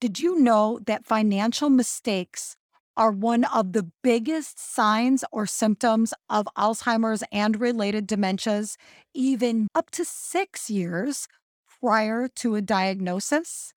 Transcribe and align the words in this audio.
Did 0.00 0.18
you 0.18 0.40
know 0.40 0.80
that 0.86 1.04
financial 1.04 1.68
mistakes 1.68 2.56
are 2.96 3.10
one 3.10 3.44
of 3.44 3.74
the 3.74 3.90
biggest 4.02 4.58
signs 4.58 5.24
or 5.30 5.46
symptoms 5.46 6.14
of 6.30 6.48
Alzheimer's 6.56 7.22
and 7.30 7.60
related 7.60 8.08
dementias, 8.08 8.76
even 9.12 9.68
up 9.74 9.90
to 9.90 10.06
six 10.06 10.70
years 10.70 11.28
prior 11.82 12.28
to 12.28 12.54
a 12.54 12.62
diagnosis? 12.62 13.74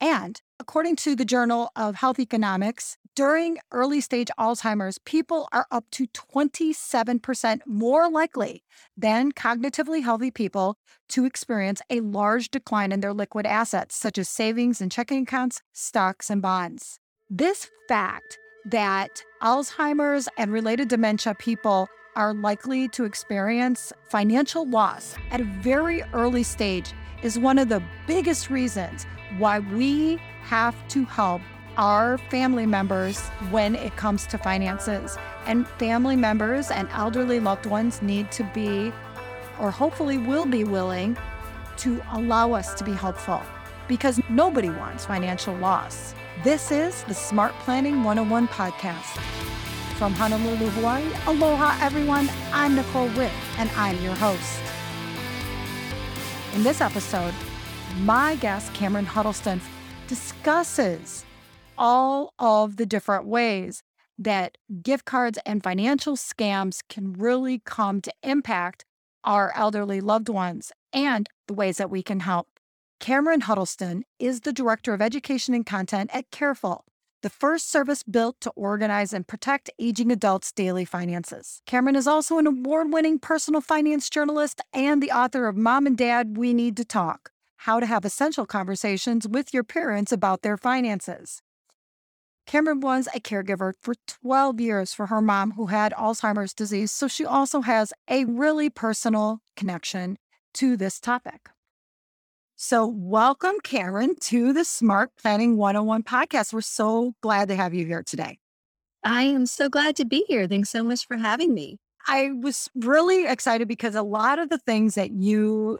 And 0.00 0.40
according 0.58 0.96
to 0.96 1.14
the 1.14 1.24
Journal 1.24 1.70
of 1.76 1.96
Health 1.96 2.18
Economics, 2.18 2.96
during 3.14 3.58
early 3.70 4.00
stage 4.00 4.28
Alzheimer's, 4.38 4.98
people 4.98 5.48
are 5.52 5.66
up 5.70 5.84
to 5.90 6.06
27% 6.06 7.60
more 7.66 8.10
likely 8.10 8.62
than 8.96 9.32
cognitively 9.32 10.02
healthy 10.02 10.30
people 10.30 10.76
to 11.10 11.26
experience 11.26 11.82
a 11.90 12.00
large 12.00 12.50
decline 12.50 12.92
in 12.92 13.00
their 13.00 13.12
liquid 13.12 13.46
assets, 13.46 13.96
such 13.96 14.16
as 14.16 14.28
savings 14.28 14.80
and 14.80 14.90
checking 14.90 15.24
accounts, 15.24 15.60
stocks, 15.72 16.30
and 16.30 16.40
bonds. 16.40 16.98
This 17.28 17.68
fact 17.88 18.38
that 18.64 19.22
Alzheimer's 19.42 20.28
and 20.38 20.52
related 20.52 20.88
dementia 20.88 21.34
people 21.34 21.88
are 22.16 22.32
likely 22.32 22.88
to 22.88 23.04
experience 23.04 23.92
financial 24.08 24.68
loss 24.68 25.14
at 25.30 25.40
a 25.40 25.44
very 25.44 26.02
early 26.12 26.42
stage 26.42 26.92
is 27.22 27.38
one 27.38 27.58
of 27.58 27.68
the 27.68 27.82
biggest 28.06 28.50
reasons 28.50 29.06
why 29.38 29.60
we 29.60 30.20
have 30.42 30.76
to 30.88 31.04
help 31.04 31.42
our 31.76 32.18
family 32.30 32.66
members 32.66 33.20
when 33.50 33.74
it 33.74 33.96
comes 33.96 34.26
to 34.26 34.38
finances. 34.38 35.16
And 35.46 35.66
family 35.66 36.16
members 36.16 36.70
and 36.70 36.88
elderly 36.90 37.40
loved 37.40 37.66
ones 37.66 38.02
need 38.02 38.30
to 38.32 38.44
be, 38.52 38.92
or 39.58 39.70
hopefully 39.70 40.18
will 40.18 40.46
be 40.46 40.64
willing, 40.64 41.16
to 41.78 42.02
allow 42.12 42.52
us 42.52 42.74
to 42.74 42.84
be 42.84 42.92
helpful 42.92 43.42
because 43.88 44.20
nobody 44.28 44.70
wants 44.70 45.06
financial 45.06 45.54
loss. 45.56 46.14
This 46.44 46.70
is 46.70 47.02
the 47.04 47.14
Smart 47.14 47.52
Planning 47.60 48.04
101 48.04 48.48
podcast. 48.48 49.18
From 49.96 50.12
Honolulu, 50.12 50.70
Hawaii, 50.70 51.04
aloha 51.26 51.76
everyone. 51.84 52.30
I'm 52.52 52.76
Nicole 52.76 53.08
Witt 53.08 53.32
and 53.58 53.70
I'm 53.76 54.00
your 54.02 54.14
host. 54.14 54.60
In 56.54 56.62
this 56.62 56.80
episode, 56.80 57.34
my 57.98 58.36
guest, 58.36 58.72
Cameron 58.74 59.06
Huddleston, 59.06 59.60
discusses 60.06 61.24
all 61.78 62.34
of 62.38 62.76
the 62.76 62.86
different 62.86 63.26
ways 63.26 63.82
that 64.18 64.58
gift 64.82 65.04
cards 65.04 65.38
and 65.46 65.62
financial 65.62 66.16
scams 66.16 66.80
can 66.88 67.14
really 67.14 67.60
come 67.64 68.00
to 68.02 68.12
impact 68.22 68.84
our 69.24 69.52
elderly 69.56 70.00
loved 70.00 70.28
ones 70.28 70.72
and 70.92 71.28
the 71.46 71.54
ways 71.54 71.78
that 71.78 71.90
we 71.90 72.02
can 72.02 72.20
help. 72.20 72.48
Cameron 73.00 73.42
Huddleston 73.42 74.04
is 74.18 74.40
the 74.40 74.52
Director 74.52 74.92
of 74.92 75.00
Education 75.00 75.54
and 75.54 75.64
Content 75.64 76.10
at 76.12 76.30
Careful, 76.30 76.84
the 77.22 77.30
first 77.30 77.70
service 77.70 78.02
built 78.02 78.40
to 78.42 78.50
organize 78.50 79.12
and 79.12 79.26
protect 79.26 79.70
aging 79.78 80.12
adults' 80.12 80.52
daily 80.52 80.84
finances. 80.84 81.62
Cameron 81.64 81.96
is 81.96 82.06
also 82.06 82.36
an 82.36 82.46
award 82.46 82.92
winning 82.92 83.18
personal 83.18 83.60
finance 83.62 84.10
journalist 84.10 84.60
and 84.74 85.02
the 85.02 85.12
author 85.12 85.48
of 85.48 85.56
Mom 85.56 85.86
and 85.86 85.96
Dad, 85.96 86.36
We 86.36 86.52
Need 86.52 86.76
to 86.76 86.84
Talk 86.84 87.32
How 87.64 87.78
to 87.78 87.84
Have 87.84 88.06
Essential 88.06 88.46
Conversations 88.46 89.28
with 89.28 89.52
Your 89.52 89.64
Parents 89.64 90.12
About 90.12 90.40
Their 90.40 90.56
Finances. 90.56 91.42
Cameron 92.46 92.80
was 92.80 93.06
a 93.14 93.20
caregiver 93.20 93.74
for 93.82 93.92
12 94.06 94.58
years 94.62 94.94
for 94.94 95.08
her 95.08 95.20
mom 95.20 95.50
who 95.50 95.66
had 95.66 95.92
Alzheimer's 95.92 96.54
disease, 96.54 96.90
so 96.90 97.06
she 97.06 97.26
also 97.26 97.60
has 97.60 97.92
a 98.08 98.24
really 98.24 98.70
personal 98.70 99.40
connection 99.56 100.16
to 100.54 100.74
this 100.74 100.98
topic. 100.98 101.50
So, 102.56 102.86
welcome, 102.86 103.56
Cameron, 103.62 104.14
to 104.20 104.54
the 104.54 104.64
Smart 104.64 105.10
Planning 105.20 105.58
101 105.58 106.04
podcast. 106.04 106.54
We're 106.54 106.62
so 106.62 107.12
glad 107.20 107.48
to 107.48 107.56
have 107.56 107.74
you 107.74 107.84
here 107.84 108.02
today. 108.02 108.38
I 109.04 109.24
am 109.24 109.44
so 109.44 109.68
glad 109.68 109.96
to 109.96 110.06
be 110.06 110.24
here. 110.28 110.48
Thanks 110.48 110.70
so 110.70 110.82
much 110.82 111.06
for 111.06 111.18
having 111.18 111.52
me. 111.52 111.76
I 112.06 112.30
was 112.40 112.70
really 112.74 113.26
excited 113.26 113.68
because 113.68 113.94
a 113.94 114.02
lot 114.02 114.38
of 114.38 114.48
the 114.48 114.58
things 114.58 114.94
that 114.94 115.10
you 115.10 115.78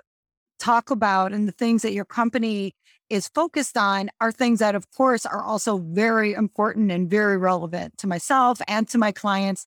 talk 0.60 0.91
about 0.91 1.32
and 1.32 1.48
the 1.48 1.53
things 1.53 1.82
that 1.82 1.93
your 1.93 2.04
company 2.04 2.75
is 3.09 3.28
focused 3.28 3.76
on 3.76 4.09
are 4.21 4.31
things 4.31 4.60
that, 4.60 4.75
of 4.75 4.91
course, 4.93 5.26
are 5.26 5.43
also 5.43 5.78
very 5.78 6.32
important 6.32 6.93
and 6.93 7.10
very 7.10 7.37
relevant 7.37 7.98
to 7.98 8.06
myself 8.06 8.60
and 8.69 8.88
to 8.88 8.99
my 8.99 9.10
clients. 9.10 9.66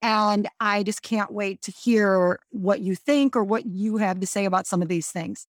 And 0.00 0.48
I 0.60 0.82
just 0.82 1.02
can't 1.02 1.32
wait 1.32 1.62
to 1.62 1.72
hear 1.72 2.38
what 2.50 2.80
you 2.80 2.94
think 2.94 3.34
or 3.34 3.42
what 3.42 3.66
you 3.66 3.96
have 3.96 4.20
to 4.20 4.26
say 4.26 4.44
about 4.44 4.66
some 4.66 4.80
of 4.80 4.88
these 4.88 5.10
things. 5.10 5.46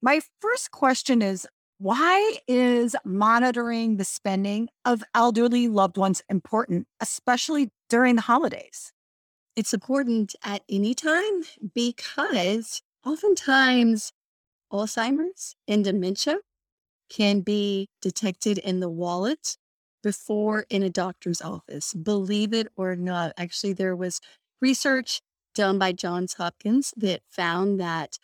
My 0.00 0.20
first 0.40 0.70
question 0.70 1.20
is 1.20 1.46
why 1.78 2.38
is 2.48 2.96
monitoring 3.04 3.98
the 3.98 4.04
spending 4.04 4.68
of 4.84 5.04
elderly 5.14 5.68
loved 5.68 5.96
ones 5.96 6.22
important, 6.28 6.86
especially 7.00 7.70
during 7.88 8.16
the 8.16 8.22
holidays? 8.22 8.92
It's 9.54 9.74
important 9.74 10.34
at 10.44 10.62
any 10.68 10.94
time 10.94 11.42
because 11.74 12.82
oftentimes 13.04 14.12
Alzheimer's 14.72 15.54
and 15.66 15.84
dementia 15.84 16.38
can 17.08 17.40
be 17.40 17.88
detected 18.02 18.58
in 18.58 18.80
the 18.80 18.90
wallet 18.90 19.56
before 20.02 20.66
in 20.70 20.82
a 20.82 20.90
doctor's 20.90 21.40
office. 21.40 21.94
Believe 21.94 22.52
it 22.52 22.68
or 22.76 22.96
not, 22.96 23.32
actually, 23.36 23.72
there 23.72 23.96
was 23.96 24.20
research 24.60 25.20
done 25.54 25.78
by 25.78 25.92
Johns 25.92 26.34
Hopkins 26.34 26.92
that 26.96 27.22
found 27.28 27.80
that 27.80 28.18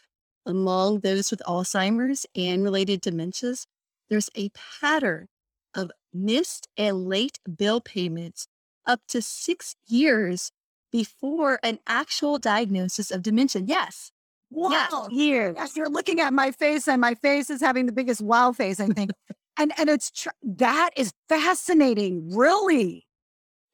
among 0.46 1.00
those 1.00 1.30
with 1.30 1.42
Alzheimer's 1.46 2.26
and 2.36 2.62
related 2.62 3.02
dementias, 3.02 3.66
there's 4.08 4.30
a 4.36 4.50
pattern 4.80 5.28
of 5.74 5.90
missed 6.12 6.68
and 6.76 7.08
late 7.08 7.40
bill 7.56 7.80
payments 7.80 8.46
up 8.86 9.00
to 9.08 9.22
six 9.22 9.74
years 9.86 10.52
before 10.92 11.58
an 11.62 11.80
actual 11.86 12.38
diagnosis 12.38 13.10
of 13.10 13.22
dementia. 13.22 13.62
Yes, 13.66 14.12
wow, 14.54 15.08
years. 15.10 15.54
Yes, 15.56 15.76
you're 15.76 15.88
looking 15.88 16.20
at 16.20 16.32
my 16.32 16.50
face, 16.50 16.88
and 16.88 17.00
my 17.00 17.14
face 17.14 17.50
is 17.50 17.60
having 17.60 17.86
the 17.86 17.92
biggest 17.92 18.20
wow 18.20 18.52
face, 18.52 18.80
I 18.80 18.86
think. 18.86 19.10
and 19.58 19.72
and 19.78 19.88
it's 19.88 20.10
tr- 20.10 20.28
that 20.42 20.90
is 20.96 21.12
fascinating, 21.28 22.34
really. 22.34 23.06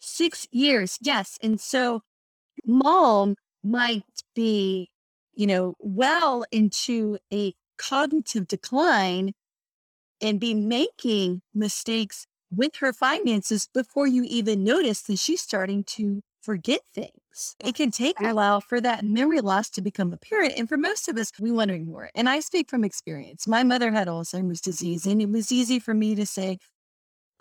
Six 0.00 0.46
years, 0.50 0.98
yes. 1.02 1.38
And 1.42 1.60
so, 1.60 2.02
mom 2.64 3.36
might 3.62 4.04
be, 4.34 4.90
you 5.34 5.46
know, 5.46 5.74
well 5.78 6.44
into 6.50 7.18
a 7.32 7.54
cognitive 7.76 8.46
decline 8.46 9.32
and 10.20 10.40
be 10.40 10.54
making 10.54 11.42
mistakes 11.54 12.26
with 12.54 12.76
her 12.76 12.92
finances 12.92 13.68
before 13.72 14.06
you 14.06 14.24
even 14.26 14.64
notice 14.64 15.02
that 15.02 15.18
she's 15.18 15.40
starting 15.40 15.84
to 15.84 16.22
forget 16.42 16.80
things. 16.94 17.56
It 17.64 17.74
can 17.74 17.90
take 17.90 18.20
a 18.20 18.34
while 18.34 18.60
for 18.60 18.80
that 18.80 19.04
memory 19.04 19.40
loss 19.40 19.70
to 19.70 19.82
become 19.82 20.12
apparent. 20.12 20.54
And 20.56 20.68
for 20.68 20.76
most 20.76 21.08
of 21.08 21.16
us, 21.16 21.32
we 21.38 21.52
want 21.52 21.68
to 21.68 21.74
ignore 21.74 22.04
it. 22.04 22.12
And 22.14 22.28
I 22.28 22.40
speak 22.40 22.68
from 22.70 22.84
experience. 22.84 23.46
My 23.46 23.62
mother 23.62 23.90
had 23.90 24.08
Alzheimer's 24.08 24.60
disease, 24.60 25.06
and 25.06 25.20
it 25.20 25.30
was 25.30 25.52
easy 25.52 25.78
for 25.78 25.94
me 25.94 26.14
to 26.14 26.26
say, 26.26 26.58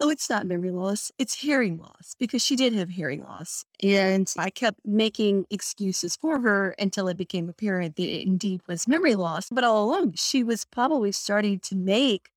oh, 0.01 0.09
it's 0.09 0.29
not 0.29 0.45
memory 0.45 0.71
loss, 0.71 1.11
it's 1.17 1.35
hearing 1.35 1.77
loss, 1.77 2.15
because 2.17 2.41
she 2.41 2.55
did 2.55 2.73
have 2.73 2.89
hearing 2.89 3.21
loss. 3.21 3.65
And 3.83 4.31
I 4.37 4.49
kept 4.49 4.79
making 4.85 5.45
excuses 5.49 6.15
for 6.15 6.39
her 6.39 6.73
until 6.79 7.09
it 7.09 7.17
became 7.17 7.49
apparent 7.49 7.97
that 7.97 8.03
it 8.03 8.25
indeed 8.25 8.61
was 8.67 8.87
memory 8.87 9.15
loss. 9.15 9.49
But 9.49 9.65
all 9.65 9.83
along, 9.83 10.13
she 10.13 10.43
was 10.43 10.63
probably 10.65 11.11
starting 11.11 11.59
to 11.61 11.75
make 11.75 12.29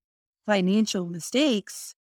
financial 0.45 1.05
mistakes, 1.05 1.95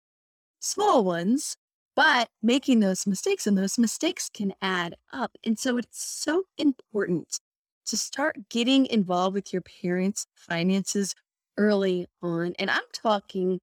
small 0.58 1.04
ones, 1.04 1.56
but 1.94 2.28
making 2.42 2.80
those 2.80 3.06
mistakes 3.06 3.46
and 3.46 3.56
those 3.56 3.78
mistakes 3.78 4.30
can 4.32 4.52
add 4.62 4.94
up. 5.12 5.32
And 5.44 5.58
so 5.58 5.76
it's 5.76 6.02
so 6.02 6.44
important 6.58 7.38
to 7.86 7.96
start 7.96 8.48
getting 8.48 8.86
involved 8.86 9.34
with 9.34 9.52
your 9.52 9.62
parents' 9.62 10.26
finances 10.34 11.14
early 11.56 12.06
on. 12.22 12.54
And 12.58 12.70
I'm 12.70 12.80
talking 12.92 13.60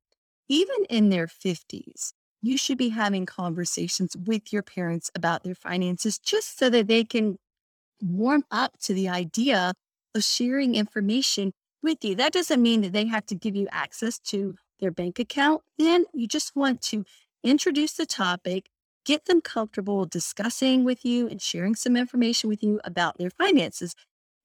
even 0.48 0.86
in 0.90 1.10
their 1.10 1.28
50s. 1.28 2.14
You 2.42 2.58
should 2.58 2.78
be 2.78 2.90
having 2.90 3.26
conversations 3.26 4.16
with 4.16 4.54
your 4.54 4.64
parents 4.64 5.12
about 5.16 5.44
their 5.44 5.56
finances 5.56 6.18
just 6.18 6.58
so 6.58 6.70
that 6.70 6.88
they 6.88 7.04
can 7.04 7.38
warm 8.02 8.44
up 8.50 8.78
to 8.82 8.94
the 8.94 9.10
idea 9.10 9.74
of 10.16 10.24
sharing 10.24 10.76
information 10.76 11.52
with 11.84 12.04
you. 12.04 12.16
That 12.16 12.34
doesn't 12.34 12.62
mean 12.62 12.82
that 12.82 12.94
they 12.94 13.06
have 13.08 13.26
to 13.28 13.36
give 13.36 13.56
you 13.56 13.68
access 13.72 14.20
to 14.20 14.56
their 14.80 14.92
bank 14.92 15.20
account. 15.20 15.62
Then 15.78 16.06
you 16.14 16.28
just 16.28 16.56
want 16.56 16.82
to 16.84 17.04
introduce 17.44 17.94
the 17.94 18.06
topic, 18.06 18.70
get 19.06 19.26
them 19.26 19.42
comfortable 19.42 20.06
discussing 20.06 20.84
with 20.84 21.06
you 21.06 21.28
and 21.28 21.42
sharing 21.42 21.76
some 21.76 21.96
information 21.96 22.50
with 22.50 22.64
you 22.64 22.80
about 22.84 23.18
their 23.18 23.30
finances. 23.30 23.96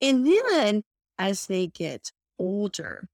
And 0.01 0.27
then 0.27 0.83
as 1.19 1.47
they 1.47 1.67
get 1.67 2.13
older 2.39 3.09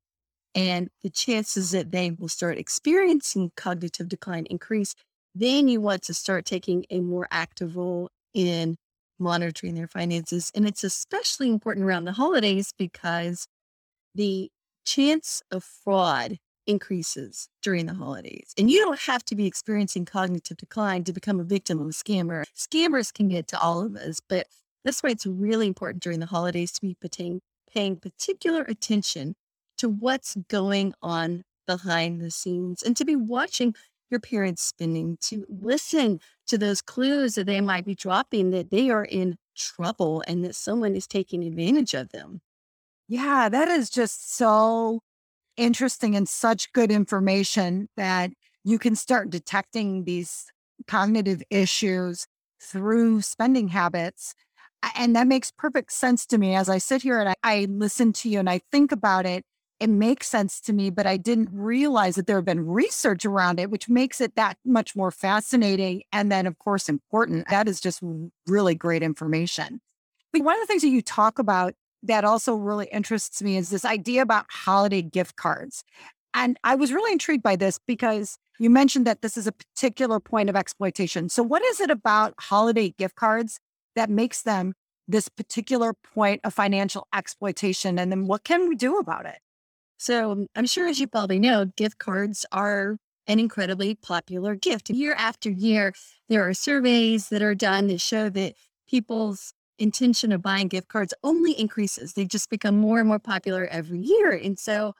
and 0.54 0.90
the 1.02 1.10
chances 1.10 1.70
that 1.70 1.92
they 1.92 2.10
will 2.10 2.28
start 2.28 2.58
experiencing 2.58 3.52
cognitive 3.56 4.08
decline 4.08 4.46
increase, 4.46 4.94
then 5.34 5.68
you 5.68 5.80
want 5.80 6.02
to 6.02 6.14
start 6.14 6.44
taking 6.44 6.84
a 6.90 7.00
more 7.00 7.28
active 7.30 7.76
role 7.76 8.10
in 8.34 8.76
monitoring 9.18 9.74
their 9.74 9.86
finances. 9.86 10.50
And 10.54 10.66
it's 10.66 10.82
especially 10.82 11.48
important 11.48 11.84
around 11.86 12.04
the 12.04 12.12
holidays 12.12 12.72
because 12.76 13.46
the 14.14 14.50
chance 14.84 15.42
of 15.50 15.62
fraud 15.62 16.38
increases 16.66 17.48
during 17.62 17.86
the 17.86 17.94
holidays. 17.94 18.54
And 18.58 18.70
you 18.70 18.78
don't 18.80 19.00
have 19.00 19.24
to 19.26 19.34
be 19.34 19.46
experiencing 19.46 20.04
cognitive 20.04 20.56
decline 20.56 21.04
to 21.04 21.12
become 21.12 21.40
a 21.40 21.44
victim 21.44 21.80
of 21.80 21.86
a 21.86 21.90
scammer. 21.90 22.44
Scammers 22.56 23.12
can 23.12 23.28
get 23.28 23.48
to 23.48 23.60
all 23.60 23.82
of 23.82 23.96
us, 23.96 24.20
but 24.28 24.46
that's 24.84 25.02
why 25.02 25.10
it's 25.10 25.26
really 25.26 25.66
important 25.66 26.02
during 26.02 26.20
the 26.20 26.26
holidays 26.26 26.72
to 26.72 26.80
be 26.80 26.96
paying, 27.10 27.40
paying 27.72 27.96
particular 27.96 28.62
attention 28.62 29.34
to 29.78 29.88
what's 29.88 30.36
going 30.48 30.94
on 31.02 31.42
behind 31.66 32.20
the 32.20 32.30
scenes 32.30 32.82
and 32.82 32.96
to 32.96 33.04
be 33.04 33.16
watching 33.16 33.74
your 34.10 34.20
parents 34.20 34.62
spending, 34.62 35.16
to 35.20 35.46
listen 35.48 36.20
to 36.48 36.58
those 36.58 36.82
clues 36.82 37.36
that 37.36 37.46
they 37.46 37.60
might 37.60 37.84
be 37.84 37.94
dropping 37.94 38.50
that 38.50 38.70
they 38.70 38.90
are 38.90 39.04
in 39.04 39.36
trouble 39.56 40.22
and 40.26 40.44
that 40.44 40.56
someone 40.56 40.96
is 40.96 41.06
taking 41.06 41.44
advantage 41.44 41.94
of 41.94 42.10
them. 42.10 42.40
Yeah, 43.08 43.48
that 43.48 43.68
is 43.68 43.88
just 43.88 44.34
so 44.34 45.00
interesting 45.60 46.16
and 46.16 46.28
such 46.28 46.72
good 46.72 46.90
information 46.90 47.88
that 47.96 48.30
you 48.64 48.78
can 48.78 48.96
start 48.96 49.30
detecting 49.30 50.04
these 50.04 50.46
cognitive 50.86 51.42
issues 51.50 52.26
through 52.60 53.22
spending 53.22 53.68
habits. 53.68 54.34
And 54.96 55.14
that 55.14 55.26
makes 55.26 55.50
perfect 55.50 55.92
sense 55.92 56.26
to 56.26 56.38
me 56.38 56.54
as 56.54 56.68
I 56.68 56.78
sit 56.78 57.02
here 57.02 57.20
and 57.20 57.28
I, 57.28 57.34
I 57.42 57.66
listen 57.68 58.12
to 58.14 58.30
you 58.30 58.38
and 58.38 58.48
I 58.48 58.60
think 58.72 58.92
about 58.92 59.26
it 59.26 59.44
it 59.80 59.88
makes 59.88 60.28
sense 60.28 60.60
to 60.60 60.74
me, 60.74 60.90
but 60.90 61.06
I 61.06 61.16
didn't 61.16 61.48
realize 61.52 62.16
that 62.16 62.26
there 62.26 62.36
had 62.36 62.44
been 62.44 62.66
research 62.66 63.24
around 63.24 63.58
it, 63.58 63.70
which 63.70 63.88
makes 63.88 64.20
it 64.20 64.36
that 64.36 64.58
much 64.62 64.94
more 64.94 65.10
fascinating. 65.10 66.02
And 66.12 66.30
then, 66.30 66.46
of 66.46 66.58
course, 66.58 66.90
important. 66.90 67.48
That 67.48 67.66
is 67.66 67.80
just 67.80 68.02
really 68.46 68.74
great 68.74 69.02
information. 69.02 69.80
But 70.32 70.42
one 70.42 70.54
of 70.54 70.60
the 70.60 70.66
things 70.66 70.82
that 70.82 70.88
you 70.88 71.00
talk 71.00 71.38
about 71.38 71.74
that 72.02 72.24
also 72.24 72.54
really 72.54 72.86
interests 72.86 73.42
me 73.42 73.56
is 73.56 73.70
this 73.70 73.84
idea 73.84 74.22
about 74.22 74.46
holiday 74.50 75.02
gift 75.02 75.36
cards. 75.36 75.84
And 76.32 76.58
I 76.64 76.76
was 76.76 76.92
really 76.92 77.12
intrigued 77.12 77.42
by 77.42 77.56
this 77.56 77.78
because 77.86 78.38
you 78.58 78.70
mentioned 78.70 79.06
that 79.06 79.22
this 79.22 79.36
is 79.36 79.46
a 79.46 79.52
particular 79.52 80.20
point 80.20 80.48
of 80.48 80.56
exploitation. 80.56 81.28
So, 81.28 81.42
what 81.42 81.64
is 81.64 81.80
it 81.80 81.90
about 81.90 82.34
holiday 82.38 82.90
gift 82.90 83.16
cards 83.16 83.58
that 83.96 84.10
makes 84.10 84.42
them 84.42 84.74
this 85.08 85.28
particular 85.28 85.92
point 85.92 86.40
of 86.44 86.54
financial 86.54 87.08
exploitation? 87.14 87.98
And 87.98 88.12
then 88.12 88.26
what 88.26 88.44
can 88.44 88.68
we 88.68 88.76
do 88.76 88.98
about 88.98 89.26
it? 89.26 89.38
So 90.00 90.34
mm, 90.34 90.46
I'm 90.56 90.66
sure, 90.66 90.88
as 90.88 90.98
you 90.98 91.06
probably 91.06 91.38
know, 91.38 91.66
gift 91.76 91.98
cards 91.98 92.46
are 92.52 92.96
an 93.26 93.38
incredibly 93.38 93.94
popular 93.94 94.54
gift. 94.54 94.88
Year 94.88 95.14
after 95.16 95.50
year, 95.50 95.92
there 96.30 96.48
are 96.48 96.54
surveys 96.54 97.28
that 97.28 97.42
are 97.42 97.54
done 97.54 97.88
that 97.88 98.00
show 98.00 98.30
that 98.30 98.54
people's 98.88 99.52
intention 99.80 100.30
of 100.30 100.42
buying 100.42 100.68
gift 100.68 100.88
cards 100.88 101.14
only 101.24 101.52
increases. 101.58 102.12
They 102.12 102.26
just 102.26 102.50
become 102.50 102.76
more 102.76 103.00
and 103.00 103.08
more 103.08 103.18
popular 103.18 103.66
every 103.66 103.98
year. 103.98 104.30
And 104.30 104.58
so, 104.58 104.94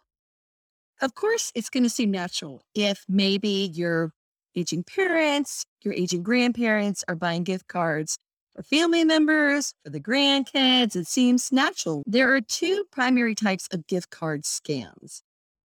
of 1.01 1.15
course, 1.15 1.53
it's 1.55 1.71
going 1.71 1.85
to 1.85 1.91
seem 1.91 2.11
natural 2.11 2.63
if 2.75 3.05
maybe 3.09 3.71
your 3.73 4.13
aging 4.57 4.85
parents, 4.85 5.65
your 5.83 5.95
aging 5.95 6.23
grandparents 6.23 7.05
are 7.07 7.15
buying 7.15 7.45
gift 7.45 7.69
cards 7.69 8.19
for 8.55 8.63
family 8.63 9.05
members, 9.05 9.75
for 9.85 9.91
the 9.91 10.01
grandkids, 10.01 10.97
it 10.97 11.07
seems 11.07 11.53
natural. 11.53 12.03
There 12.07 12.35
are 12.35 12.41
two 12.41 12.85
primary 12.91 13.35
types 13.35 13.69
of 13.73 13.87
gift 13.87 14.11
card 14.11 14.43
scams. 14.43 15.23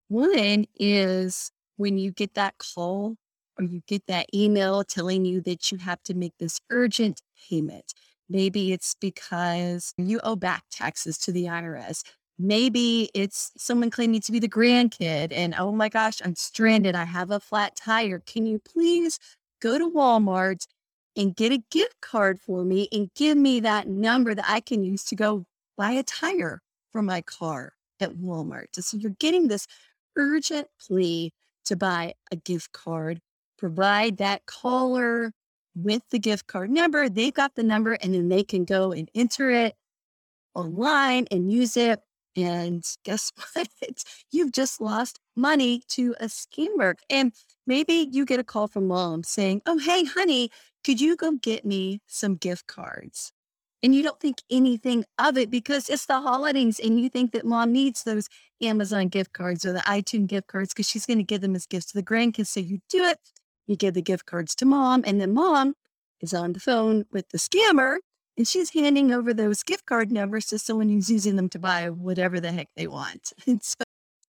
One 0.07 0.65
is 0.79 1.51
when 1.77 1.97
you 1.97 2.11
get 2.11 2.33
that 2.33 2.55
call 2.57 3.15
or 3.57 3.65
you 3.65 3.81
get 3.87 4.07
that 4.07 4.27
email 4.33 4.83
telling 4.83 5.25
you 5.25 5.41
that 5.41 5.71
you 5.71 5.77
have 5.77 6.01
to 6.03 6.13
make 6.13 6.33
this 6.39 6.59
urgent 6.69 7.21
payment. 7.49 7.93
Maybe 8.31 8.71
it's 8.71 8.95
because 8.95 9.93
you 9.97 10.21
owe 10.23 10.37
back 10.37 10.63
taxes 10.71 11.17
to 11.19 11.33
the 11.33 11.45
IRS. 11.45 12.03
Maybe 12.39 13.09
it's 13.13 13.51
someone 13.57 13.89
claiming 13.89 14.21
to 14.21 14.31
be 14.31 14.39
the 14.39 14.47
grandkid 14.47 15.33
and, 15.33 15.53
oh 15.57 15.73
my 15.73 15.89
gosh, 15.89 16.21
I'm 16.23 16.35
stranded. 16.35 16.95
I 16.95 17.03
have 17.03 17.29
a 17.29 17.41
flat 17.41 17.75
tire. 17.75 18.19
Can 18.25 18.45
you 18.45 18.59
please 18.59 19.19
go 19.61 19.77
to 19.77 19.89
Walmart 19.89 20.65
and 21.17 21.35
get 21.35 21.51
a 21.51 21.61
gift 21.69 21.99
card 22.01 22.39
for 22.39 22.63
me 22.63 22.87
and 22.93 23.11
give 23.15 23.37
me 23.37 23.59
that 23.59 23.89
number 23.89 24.33
that 24.33 24.45
I 24.47 24.61
can 24.61 24.81
use 24.83 25.03
to 25.05 25.15
go 25.15 25.45
buy 25.77 25.91
a 25.91 26.03
tire 26.03 26.61
for 26.93 27.01
my 27.01 27.21
car 27.21 27.73
at 27.99 28.13
Walmart. 28.13 28.67
So 28.73 28.95
you're 28.95 29.15
getting 29.19 29.49
this 29.49 29.67
urgent 30.15 30.67
plea 30.79 31.33
to 31.65 31.75
buy 31.75 32.13
a 32.31 32.37
gift 32.37 32.71
card, 32.71 33.19
provide 33.57 34.17
that 34.17 34.45
caller 34.45 35.33
with 35.75 36.03
the 36.09 36.19
gift 36.19 36.47
card 36.47 36.69
number. 36.69 37.09
They've 37.09 37.33
got 37.33 37.55
the 37.55 37.63
number 37.63 37.93
and 37.93 38.13
then 38.13 38.29
they 38.29 38.43
can 38.43 38.65
go 38.65 38.91
and 38.91 39.09
enter 39.15 39.49
it 39.49 39.75
online 40.55 41.27
and 41.31 41.51
use 41.51 41.77
it. 41.77 41.99
And 42.35 42.83
guess 43.03 43.31
what? 43.53 43.67
You've 44.31 44.51
just 44.51 44.81
lost 44.81 45.19
money 45.35 45.83
to 45.89 46.15
a 46.19 46.25
scammer. 46.25 46.95
And 47.09 47.33
maybe 47.67 48.09
you 48.11 48.25
get 48.25 48.39
a 48.39 48.43
call 48.43 48.67
from 48.67 48.87
mom 48.87 49.23
saying, 49.23 49.61
Oh, 49.65 49.77
hey, 49.77 50.05
honey, 50.05 50.49
could 50.83 50.99
you 50.99 51.15
go 51.15 51.33
get 51.33 51.65
me 51.65 52.01
some 52.07 52.35
gift 52.35 52.67
cards? 52.67 53.31
And 53.83 53.95
you 53.95 54.03
don't 54.03 54.19
think 54.19 54.37
anything 54.51 55.05
of 55.17 55.37
it 55.37 55.49
because 55.49 55.89
it's 55.89 56.05
the 56.05 56.21
holidays 56.21 56.79
and 56.79 56.99
you 56.99 57.09
think 57.09 57.31
that 57.31 57.45
mom 57.45 57.71
needs 57.71 58.03
those 58.03 58.29
Amazon 58.61 59.07
gift 59.07 59.33
cards 59.33 59.65
or 59.65 59.73
the 59.73 59.79
iTunes 59.79 60.27
gift 60.27 60.47
cards 60.47 60.71
because 60.71 60.87
she's 60.87 61.07
going 61.07 61.17
to 61.17 61.23
give 61.23 61.41
them 61.41 61.55
as 61.55 61.65
gifts 61.65 61.87
to 61.87 61.97
the 61.97 62.03
grandkids. 62.03 62.47
So 62.47 62.59
you 62.59 62.79
do 62.89 63.03
it, 63.03 63.17
you 63.71 63.77
give 63.77 63.95
the 63.95 64.01
gift 64.01 64.25
cards 64.25 64.53
to 64.55 64.65
mom, 64.65 65.03
and 65.05 65.19
then 65.19 65.33
mom 65.33 65.73
is 66.19 66.33
on 66.33 66.53
the 66.53 66.59
phone 66.59 67.05
with 67.11 67.29
the 67.29 67.37
scammer 67.37 67.97
and 68.37 68.47
she's 68.47 68.71
handing 68.71 69.11
over 69.11 69.33
those 69.33 69.63
gift 69.63 69.85
card 69.85 70.11
numbers 70.11 70.47
to 70.47 70.59
someone 70.59 70.89
who's 70.89 71.09
using 71.09 71.35
them 71.35 71.49
to 71.49 71.59
buy 71.59 71.89
whatever 71.89 72.39
the 72.39 72.51
heck 72.51 72.69
they 72.75 72.87
want. 72.87 73.33
And 73.47 73.61
so 73.61 73.83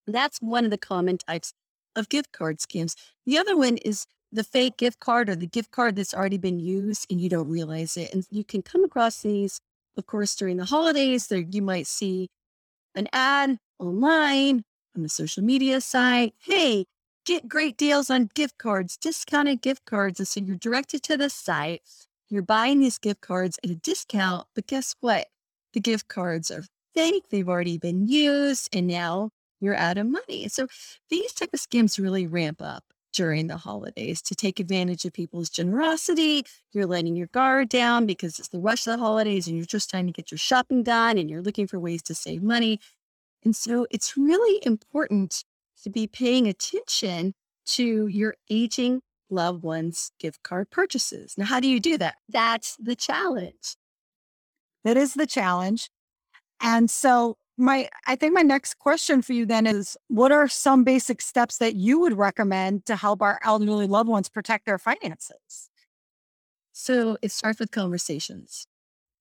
that's 0.05 0.39
one 0.39 0.65
of 0.65 0.71
the 0.71 0.77
common 0.77 1.17
types 1.17 1.53
of 1.95 2.09
gift 2.09 2.31
card 2.31 2.59
scams. 2.59 2.95
The 3.25 3.37
other 3.37 3.55
one 3.55 3.77
is 3.77 4.05
the 4.31 4.43
fake 4.43 4.77
gift 4.77 4.99
card 4.99 5.29
or 5.29 5.35
the 5.35 5.47
gift 5.47 5.71
card 5.71 5.95
that's 5.95 6.13
already 6.13 6.37
been 6.37 6.59
used 6.59 7.07
and 7.09 7.21
you 7.21 7.29
don't 7.29 7.47
realize 7.47 7.95
it. 7.95 8.13
And 8.13 8.25
you 8.29 8.43
can 8.43 8.61
come 8.61 8.83
across 8.83 9.21
these, 9.21 9.59
of 9.97 10.05
course, 10.05 10.35
during 10.35 10.57
the 10.57 10.65
holidays. 10.65 11.27
There 11.27 11.39
you 11.39 11.61
might 11.61 11.87
see 11.87 12.29
an 12.95 13.07
ad 13.13 13.57
online 13.79 14.63
on 14.95 15.03
the 15.03 15.09
social 15.09 15.43
media 15.43 15.79
site. 15.79 16.33
Hey, 16.39 16.85
get 17.25 17.47
great 17.47 17.77
deals 17.77 18.09
on 18.09 18.29
gift 18.33 18.57
cards, 18.57 18.97
discounted 18.97 19.61
gift 19.61 19.85
cards. 19.85 20.19
And 20.19 20.27
so 20.27 20.41
you're 20.41 20.55
directed 20.55 21.03
to 21.03 21.17
the 21.17 21.29
site. 21.29 21.81
You're 22.29 22.41
buying 22.41 22.79
these 22.79 22.97
gift 22.97 23.21
cards 23.21 23.59
at 23.63 23.69
a 23.69 23.75
discount, 23.75 24.47
but 24.55 24.67
guess 24.67 24.95
what? 25.01 25.27
The 25.73 25.79
gift 25.79 26.07
cards 26.07 26.51
are 26.51 26.63
fake. 26.95 27.25
They've 27.29 27.47
already 27.47 27.77
been 27.77 28.07
used 28.07 28.75
and 28.75 28.87
now 28.87 29.29
you're 29.59 29.75
out 29.75 29.97
of 29.97 30.07
money. 30.07 30.47
So 30.49 30.67
these 31.09 31.33
type 31.33 31.49
of 31.53 31.59
scams 31.59 32.01
really 32.01 32.27
ramp 32.27 32.61
up 32.61 32.83
during 33.13 33.47
the 33.47 33.57
holidays 33.57 34.21
to 34.23 34.35
take 34.35 34.59
advantage 34.59 35.05
of 35.05 35.13
people's 35.13 35.49
generosity. 35.49 36.43
You're 36.71 36.87
letting 36.87 37.15
your 37.15 37.27
guard 37.27 37.69
down 37.69 38.05
because 38.05 38.39
it's 38.39 38.49
the 38.49 38.59
rush 38.59 38.87
of 38.87 38.97
the 38.97 39.03
holidays 39.03 39.47
and 39.47 39.55
you're 39.55 39.65
just 39.65 39.89
trying 39.89 40.07
to 40.07 40.11
get 40.11 40.31
your 40.31 40.39
shopping 40.39 40.83
done 40.83 41.17
and 41.17 41.29
you're 41.29 41.41
looking 41.41 41.67
for 41.67 41.79
ways 41.79 42.01
to 42.03 42.15
save 42.15 42.41
money. 42.41 42.79
And 43.45 43.55
so 43.55 43.85
it's 43.91 44.17
really 44.17 44.65
important 44.65 45.43
to 45.83 45.89
be 45.89 46.07
paying 46.07 46.47
attention 46.47 47.33
to 47.65 48.07
your 48.07 48.35
aging 48.49 49.01
loved 49.29 49.63
ones' 49.63 50.11
gift 50.19 50.43
card 50.43 50.69
purchases. 50.69 51.35
Now, 51.37 51.45
how 51.45 51.59
do 51.59 51.67
you 51.67 51.79
do 51.79 51.97
that? 51.97 52.15
That's 52.29 52.75
the 52.77 52.95
challenge. 52.95 53.75
That 54.83 54.97
is 54.97 55.13
the 55.13 55.27
challenge. 55.27 55.89
And 56.61 56.89
so 56.89 57.37
my 57.57 57.87
I 58.07 58.15
think 58.15 58.33
my 58.33 58.41
next 58.41 58.79
question 58.79 59.21
for 59.21 59.33
you 59.33 59.45
then 59.45 59.67
is 59.67 59.97
what 60.07 60.31
are 60.31 60.47
some 60.47 60.83
basic 60.83 61.21
steps 61.21 61.57
that 61.59 61.75
you 61.75 61.99
would 61.99 62.17
recommend 62.17 62.85
to 62.87 62.95
help 62.95 63.21
our 63.21 63.39
elderly 63.43 63.87
loved 63.87 64.09
ones 64.09 64.29
protect 64.29 64.65
their 64.65 64.79
finances? 64.79 65.69
So 66.71 67.17
it 67.21 67.31
starts 67.31 67.59
with 67.59 67.71
conversations. 67.71 68.67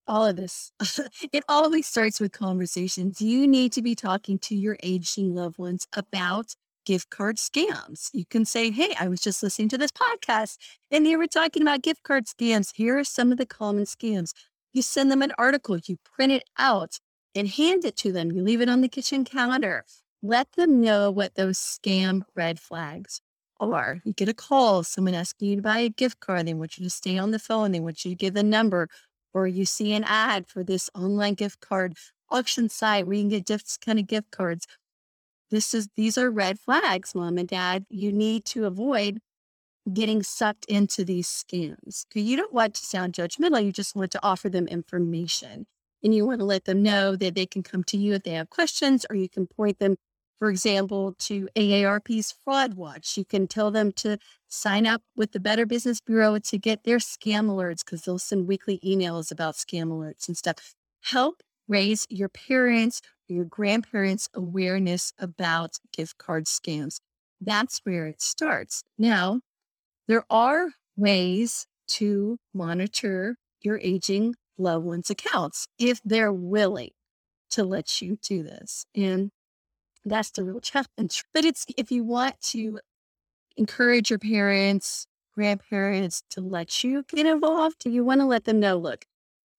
All 0.07 0.27
of 0.27 0.37
this. 0.37 0.73
it 1.33 1.45
always 1.49 1.87
starts 1.87 2.21
with 2.21 2.33
conversations. 2.33 3.21
You 3.23 3.47
need 3.47 3.73
to 3.73 3.83
be 3.83 3.95
talking 3.95 4.39
to 4.41 4.55
your 4.55 4.77
aging 4.83 5.35
loved 5.35 5.59
ones 5.59 5.87
about 5.95 6.55
gift 6.85 7.11
card 7.11 7.37
scams. 7.37 8.11
You 8.13 8.27
can 8.27 8.45
say, 8.45 8.71
Hey, 8.71 8.95
I 8.99 9.09
was 9.09 9.21
just 9.21 9.43
listening 9.43 9.69
to 9.71 9.79
this 9.79 9.93
podcast 9.93 10.59
and 10.91 11.07
they 11.07 11.17
were 11.17 11.29
talking 11.29 11.63
about 11.63 11.83
gift 11.83 12.03
card 12.03 12.27
scams. 12.27 12.73
Here 12.75 12.99
are 12.99 13.05
some 13.05 13.31
of 13.31 13.39
the 13.39 13.47
common 13.47 13.85
scams. 13.85 14.33
You 14.73 14.83
send 14.83 15.11
them 15.11 15.23
an 15.23 15.33
article, 15.39 15.79
you 15.85 15.99
print 16.17 16.33
it 16.33 16.45
out, 16.59 16.99
and 17.35 17.49
hand 17.49 17.85
it 17.85 17.97
to 17.99 18.13
them. 18.13 18.33
You 18.33 18.43
leave 18.43 18.61
it 18.61 18.69
on 18.69 18.81
the 18.81 18.89
kitchen 18.89 19.25
counter. 19.25 19.85
Let 20.23 20.53
them 20.53 20.81
know 20.81 21.11
what 21.11 21.35
those 21.35 21.59
scam 21.59 22.23
red 22.35 22.59
flags 22.59 23.21
are. 23.61 24.01
You 24.05 24.13
get 24.13 24.29
a 24.29 24.35
call, 24.35 24.83
someone 24.83 25.15
asking 25.15 25.49
you 25.49 25.57
to 25.57 25.63
buy 25.63 25.79
a 25.79 25.89
gift 25.89 26.21
card. 26.21 26.47
They 26.47 26.55
want 26.55 26.79
you 26.79 26.85
to 26.85 26.91
stay 26.91 27.19
on 27.19 27.31
the 27.31 27.39
phone. 27.39 27.73
They 27.73 27.81
want 27.81 28.05
you 28.05 28.11
to 28.11 28.17
give 28.17 28.35
the 28.35 28.43
number. 28.43 28.89
Or 29.35 29.47
you 29.47 29.65
see 29.65 29.93
an 29.95 30.05
ad 30.05 30.47
for 30.47 30.63
this 30.63 30.91
online 30.95 31.35
gift 31.35 31.61
card 31.61 31.97
auction 32.31 32.69
site 32.69 33.07
where 33.07 33.17
you 33.17 33.23
can 33.23 33.29
get 33.31 33.45
different 33.47 33.79
kind 33.85 33.99
of 33.99 34.07
gift 34.07 34.31
cards. 34.31 34.67
This 35.51 35.75
is 35.75 35.89
these 35.97 36.19
are 36.19 36.31
red 36.31 36.59
flags, 36.61 37.15
mom 37.15 37.39
and 37.39 37.49
dad. 37.49 37.87
You 37.91 38.13
need 38.13 38.45
to 38.47 38.67
avoid 38.67 39.21
getting 39.93 40.23
sucked 40.23 40.65
into 40.67 41.05
these 41.05 41.29
scams. 41.29 42.07
You 42.15 42.37
don't 42.37 42.53
want 42.53 42.75
to 42.75 42.85
sound 42.85 43.15
judgmental. 43.15 43.65
You 43.65 43.73
just 43.73 43.97
want 43.97 44.13
to 44.13 44.21
offer 44.23 44.49
them 44.49 44.69
information 44.69 45.67
and 46.03 46.15
you 46.15 46.27
want 46.27 46.41
to 46.41 46.45
let 46.45 46.65
them 46.65 46.83
know 46.83 47.17
that 47.17 47.35
they 47.35 47.47
can 47.47 47.63
come 47.63 47.85
to 47.85 47.97
you 47.97 48.15
if 48.15 48.23
they 48.25 48.33
have 48.33 48.51
questions 48.51 49.07
or 49.11 49.17
you 49.17 49.29
can 49.29 49.47
point 49.47 49.79
them 49.79 49.97
for 50.43 50.51
example, 50.51 51.15
to 51.21 51.49
AARP's 51.55 52.35
Fraud 52.43 52.75
Watch. 52.75 53.17
You 53.17 53.25
can 53.25 53.47
tell 53.47 53.71
them 53.71 53.93
to 53.93 54.19
sign 54.49 54.89
up 54.89 55.01
with 55.15 55.31
the 55.31 55.39
Better 55.39 55.65
Business 55.65 56.01
Bureau 56.01 56.37
to 56.37 56.59
get 56.59 56.83
their 56.83 56.99
scam 56.99 57.47
alerts 57.47 57.85
because 57.85 58.03
they'll 58.03 58.19
send 58.19 58.49
weekly 58.49 58.81
emails 58.85 59.31
about 59.31 59.55
scam 59.55 59.91
alerts 59.91 60.27
and 60.27 60.37
stuff. 60.37 60.75
Help 61.03 61.45
raise 61.69 62.09
your 62.11 62.29
parents 62.29 63.01
or 63.31 63.37
your 63.37 63.45
grandparents' 63.45 64.29
awareness 64.35 65.13
about 65.17 65.79
gift 65.93 66.19
card 66.19 66.47
scams. 66.47 66.99
That's 67.41 67.81
where 67.85 68.09
it 68.09 68.21
starts. 68.21 68.83
Now, 68.99 69.43
there 70.09 70.25
are 70.29 70.71
ways 70.97 71.69
to 71.91 72.39
monitor 72.53 73.37
your 73.61 73.79
aging 73.79 74.35
loved 74.59 74.87
ones' 74.87 75.09
accounts 75.09 75.69
if 75.79 76.01
they're 76.05 76.33
willing 76.33 76.91
to 77.51 77.63
let 77.63 78.03
you 78.03 78.19
do 78.21 78.43
this. 78.43 78.87
And 78.97 79.31
that's 80.05 80.31
the 80.31 80.45
real 80.45 80.61
challenge. 80.61 81.25
But 81.35 81.45
it's 81.45 81.67
if 81.77 81.91
you 81.91 82.05
want 82.05 82.41
to 82.53 82.81
encourage 83.57 84.11
your 84.11 84.19
parents, 84.19 85.07
grandparents 85.35 86.23
to 86.31 86.41
let 86.41 86.85
you 86.85 87.05
get 87.09 87.27
involved, 87.27 87.87
you 87.87 88.05
want 88.05 88.21
to 88.21 88.27
let 88.27 88.45
them 88.45 88.61
know, 88.61 88.77
look, 88.77 89.07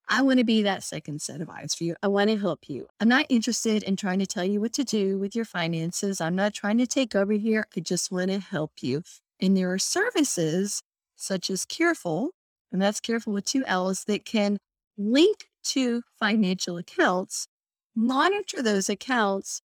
I 0.08 0.22
want 0.22 0.40
to 0.40 0.44
be 0.44 0.64
that 0.64 0.84
second 0.84 1.22
set 1.22 1.42
of 1.42 1.50
eyes 1.50 1.74
for 1.74 1.86
you. 1.86 1.96
I 2.04 2.08
want 2.08 2.30
to 2.30 2.38
help 2.38 2.68
you. 2.68 2.88
I'm 3.00 3.08
not 3.08 3.26
interested 3.30 3.84
in 3.84 3.96
trying 3.96 4.20
to 4.20 4.28
tell 4.28 4.44
you 4.44 4.60
what 4.60 4.74
to 4.74 4.84
do 4.84 5.18
with 5.18 5.36
your 5.36 5.46
finances. 5.46 6.20
I'm 6.20 6.36
not 6.36 6.54
trying 6.54 6.78
to 6.80 6.88
take 6.88 7.16
over 7.16 7.34
here. 7.34 7.66
I 7.76 7.80
just 7.80 8.12
want 8.12 8.30
to 8.30 8.40
help 8.40 8.72
you. 8.82 9.04
And 9.40 9.56
there 9.56 9.72
are 9.72 9.80
services 9.80 10.82
such 11.16 11.50
as 11.50 11.66
Careful, 11.66 12.32
and 12.72 12.82
that's 12.82 13.00
Careful 13.00 13.34
with 13.34 13.46
two 13.46 13.64
L's, 13.66 14.04
that 14.06 14.26
can 14.26 14.58
link 14.98 15.48
to 15.64 16.04
financial 16.20 16.78
accounts, 16.78 17.48
monitor 17.96 18.62
those 18.62 18.90
accounts 18.90 19.62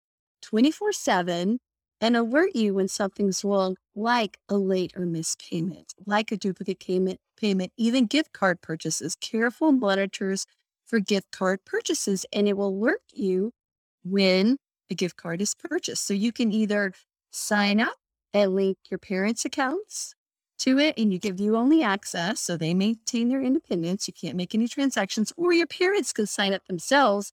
24 0.44 0.92
7 0.92 1.58
and 2.00 2.16
alert 2.16 2.54
you 2.54 2.74
when 2.74 2.88
something's 2.88 3.44
wrong, 3.44 3.76
like 3.94 4.36
a 4.48 4.56
late 4.56 4.92
or 4.94 5.06
missed 5.06 5.42
payment, 5.50 5.94
like 6.06 6.30
a 6.30 6.36
duplicate 6.36 6.80
payment, 6.80 7.18
payment, 7.40 7.72
even 7.78 8.06
gift 8.06 8.32
card 8.32 8.60
purchases. 8.60 9.16
Careful 9.16 9.72
monitors 9.72 10.44
for 10.86 11.00
gift 11.00 11.30
card 11.32 11.64
purchases, 11.64 12.26
and 12.32 12.46
it 12.46 12.56
will 12.56 12.68
alert 12.68 13.00
you 13.12 13.52
when 14.04 14.58
a 14.90 14.94
gift 14.94 15.16
card 15.16 15.40
is 15.40 15.54
purchased. 15.54 16.06
So 16.06 16.12
you 16.12 16.30
can 16.30 16.52
either 16.52 16.92
sign 17.30 17.80
up 17.80 17.96
and 18.34 18.54
link 18.54 18.76
your 18.90 18.98
parents' 18.98 19.46
accounts 19.46 20.14
to 20.58 20.78
it, 20.78 20.98
and 20.98 21.10
you 21.10 21.18
give 21.18 21.40
you 21.40 21.56
only 21.56 21.82
access, 21.82 22.40
so 22.40 22.56
they 22.56 22.74
maintain 22.74 23.30
their 23.30 23.40
independence. 23.42 24.06
You 24.06 24.14
can't 24.14 24.36
make 24.36 24.54
any 24.54 24.68
transactions, 24.68 25.32
or 25.38 25.54
your 25.54 25.66
parents 25.66 26.12
can 26.12 26.26
sign 26.26 26.52
up 26.52 26.66
themselves 26.66 27.32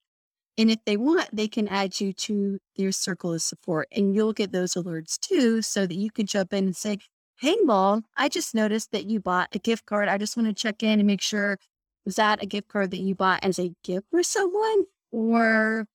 and 0.57 0.69
if 0.69 0.79
they 0.85 0.97
want, 0.97 1.29
they 1.33 1.47
can 1.47 1.67
add 1.67 1.99
you 1.99 2.13
to 2.13 2.59
their 2.75 2.91
circle 2.91 3.33
of 3.33 3.41
support 3.41 3.87
and 3.91 4.13
you'll 4.15 4.33
get 4.33 4.51
those 4.51 4.73
alerts 4.73 5.19
too, 5.19 5.61
so 5.61 5.85
that 5.85 5.95
you 5.95 6.11
can 6.11 6.25
jump 6.25 6.53
in 6.53 6.65
and 6.65 6.75
say, 6.75 6.99
Hey, 7.39 7.57
mom, 7.63 8.05
I 8.15 8.29
just 8.29 8.53
noticed 8.53 8.91
that 8.91 9.05
you 9.05 9.19
bought 9.19 9.49
a 9.53 9.59
gift 9.59 9.85
card. 9.85 10.07
I 10.07 10.17
just 10.17 10.37
want 10.37 10.47
to 10.47 10.53
check 10.53 10.83
in 10.83 10.99
and 10.99 11.07
make 11.07 11.21
sure 11.21 11.57
was 12.05 12.15
that 12.15 12.41
a 12.43 12.45
gift 12.45 12.67
card 12.67 12.91
that 12.91 12.99
you 12.99 13.15
bought 13.15 13.43
as 13.43 13.59
a 13.59 13.73
gift 13.83 14.07
for 14.11 14.23
someone? 14.23 14.85
Or 15.11 15.85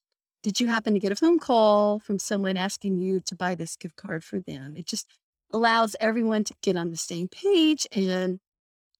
did 0.43 0.61
you 0.61 0.69
happen 0.69 0.95
to 0.95 1.01
get 1.01 1.13
a 1.13 1.17
phone 1.17 1.39
call 1.39 1.99
from 1.99 2.19
someone 2.19 2.57
asking 2.57 2.99
you 2.99 3.21
to 3.27 3.35
buy 3.35 3.55
this 3.55 3.77
gift 3.77 3.97
card 3.97 4.25
for 4.25 4.41
them? 4.41 4.75
It 4.77 4.87
just 4.87 5.07
allows 5.53 5.97
everyone 6.01 6.45
to 6.45 6.55
get 6.63 6.77
on 6.77 6.91
the 6.91 6.97
same 6.97 7.29
page 7.29 7.87
and 7.93 8.41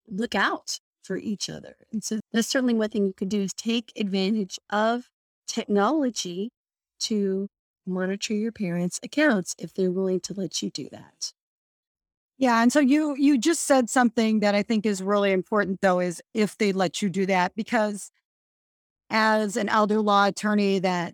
look 0.07 0.35
out 0.35 0.79
for 1.03 1.17
each 1.17 1.49
other. 1.49 1.75
And 1.91 2.03
so 2.03 2.19
that's 2.33 2.47
certainly 2.47 2.73
one 2.73 2.89
thing 2.89 3.05
you 3.05 3.13
could 3.13 3.29
do 3.29 3.41
is 3.41 3.53
take 3.53 3.91
advantage 3.95 4.59
of 4.69 5.09
technology 5.47 6.51
to 6.99 7.47
monitor 7.85 8.33
your 8.33 8.51
parents' 8.51 8.99
accounts 9.03 9.55
if 9.57 9.73
they're 9.73 9.91
willing 9.91 10.19
to 10.21 10.33
let 10.33 10.61
you 10.61 10.69
do 10.69 10.89
that. 10.91 11.33
Yeah, 12.37 12.61
and 12.61 12.71
so 12.71 12.79
you 12.79 13.15
you 13.15 13.37
just 13.39 13.63
said 13.63 13.89
something 13.89 14.41
that 14.41 14.53
I 14.53 14.61
think 14.61 14.85
is 14.85 15.01
really 15.01 15.31
important 15.31 15.81
though 15.81 15.99
is 15.99 16.21
if 16.33 16.57
they 16.57 16.71
let 16.71 17.01
you 17.01 17.09
do 17.09 17.25
that 17.25 17.55
because 17.55 18.11
as 19.09 19.57
an 19.57 19.69
elder 19.69 20.01
law 20.01 20.25
attorney 20.27 20.79
that 20.79 21.13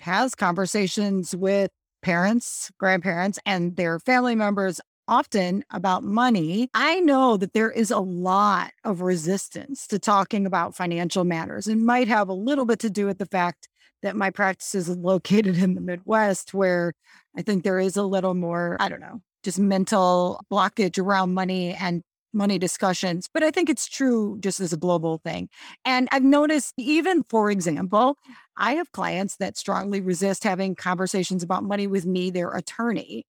has 0.00 0.34
conversations 0.34 1.34
with 1.34 1.70
parents, 2.02 2.70
grandparents 2.78 3.38
and 3.46 3.76
their 3.76 3.98
family 3.98 4.34
members 4.34 4.80
often 5.08 5.64
about 5.70 6.04
money, 6.04 6.68
I 6.74 7.00
know 7.00 7.36
that 7.36 7.52
there 7.52 7.70
is 7.70 7.90
a 7.90 7.98
lot 7.98 8.72
of 8.84 9.00
resistance 9.00 9.86
to 9.88 9.98
talking 9.98 10.46
about 10.46 10.76
financial 10.76 11.24
matters. 11.24 11.68
It 11.68 11.78
might 11.78 12.08
have 12.08 12.28
a 12.28 12.34
little 12.34 12.64
bit 12.64 12.78
to 12.80 12.90
do 12.90 13.06
with 13.06 13.18
the 13.18 13.26
fact 13.26 13.68
that 14.02 14.16
my 14.16 14.30
practice 14.30 14.74
is 14.74 14.88
located 14.88 15.58
in 15.58 15.74
the 15.74 15.80
Midwest, 15.80 16.54
where 16.54 16.92
I 17.36 17.42
think 17.42 17.62
there 17.62 17.78
is 17.78 17.96
a 17.96 18.02
little 18.02 18.34
more, 18.34 18.76
I 18.80 18.88
don't 18.88 19.00
know, 19.00 19.20
just 19.42 19.58
mental 19.58 20.40
blockage 20.50 20.98
around 20.98 21.34
money 21.34 21.74
and 21.74 22.02
money 22.32 22.58
discussions. 22.58 23.28
But 23.32 23.42
I 23.42 23.50
think 23.50 23.68
it's 23.68 23.86
true 23.86 24.38
just 24.40 24.60
as 24.60 24.72
a 24.72 24.76
global 24.76 25.18
thing. 25.18 25.48
And 25.84 26.08
I've 26.12 26.24
noticed, 26.24 26.74
even 26.78 27.24
for 27.28 27.50
example, 27.50 28.16
I 28.56 28.74
have 28.74 28.92
clients 28.92 29.36
that 29.36 29.56
strongly 29.56 30.00
resist 30.00 30.44
having 30.44 30.74
conversations 30.74 31.42
about 31.42 31.64
money 31.64 31.86
with 31.86 32.06
me, 32.06 32.30
their 32.30 32.50
attorney 32.50 33.26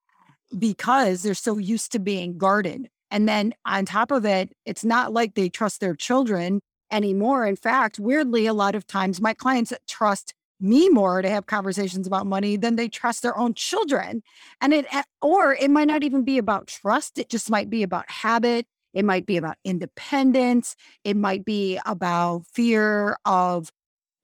because 0.56 1.22
they're 1.22 1.34
so 1.34 1.58
used 1.58 1.92
to 1.92 1.98
being 1.98 2.38
guarded. 2.38 2.88
And 3.10 3.28
then 3.28 3.54
on 3.64 3.84
top 3.84 4.10
of 4.10 4.24
it, 4.24 4.52
it's 4.66 4.84
not 4.84 5.12
like 5.12 5.34
they 5.34 5.48
trust 5.48 5.80
their 5.80 5.94
children 5.94 6.60
anymore. 6.90 7.46
In 7.46 7.56
fact, 7.56 7.98
weirdly, 7.98 8.46
a 8.46 8.52
lot 8.52 8.74
of 8.74 8.86
times 8.86 9.20
my 9.20 9.34
clients 9.34 9.72
trust 9.88 10.34
me 10.60 10.88
more 10.88 11.22
to 11.22 11.30
have 11.30 11.46
conversations 11.46 12.06
about 12.06 12.26
money 12.26 12.56
than 12.56 12.76
they 12.76 12.88
trust 12.88 13.22
their 13.22 13.38
own 13.38 13.54
children. 13.54 14.22
And 14.60 14.74
it, 14.74 14.86
eh, 14.92 15.02
or 15.22 15.54
it 15.54 15.70
might 15.70 15.86
not 15.86 16.02
even 16.02 16.24
be 16.24 16.38
about 16.38 16.66
trust, 16.66 17.18
it 17.18 17.28
just 17.28 17.50
might 17.50 17.70
be 17.70 17.82
about 17.82 18.10
habit. 18.10 18.66
It 18.94 19.04
might 19.04 19.26
be 19.26 19.36
about 19.36 19.56
independence. 19.64 20.74
It 21.04 21.16
might 21.16 21.44
be 21.44 21.78
about 21.86 22.46
fear 22.52 23.16
of 23.24 23.70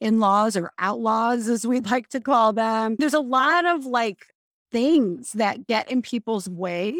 in 0.00 0.20
laws 0.20 0.56
or 0.56 0.72
outlaws, 0.78 1.48
as 1.48 1.66
we 1.66 1.80
like 1.92 2.08
to 2.08 2.20
call 2.20 2.52
them. 2.52 2.96
There's 2.98 3.14
a 3.14 3.20
lot 3.20 3.66
of 3.66 3.86
like 3.86 4.26
things 4.74 5.30
that 5.34 5.68
get 5.68 5.88
in 5.88 6.02
people's 6.02 6.48
way 6.48 6.98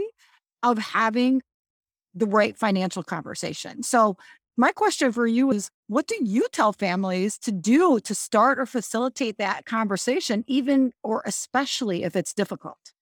of 0.62 0.78
having 0.78 1.42
the 2.14 2.24
right 2.24 2.56
financial 2.56 3.02
conversation. 3.02 3.82
So, 3.82 4.16
my 4.56 4.70
question 4.70 5.10
for 5.10 5.26
you 5.26 5.50
is 5.50 5.68
what 5.88 6.06
do 6.06 6.16
you 6.22 6.46
tell 6.52 6.72
families 6.72 7.36
to 7.38 7.50
do 7.50 7.98
to 7.98 8.14
start 8.14 8.60
or 8.60 8.66
facilitate 8.66 9.36
that 9.38 9.66
conversation, 9.66 10.44
even 10.46 10.92
or 11.02 11.24
especially 11.26 12.04
if 12.04 12.14
it's 12.14 12.32
difficult? 12.32 12.92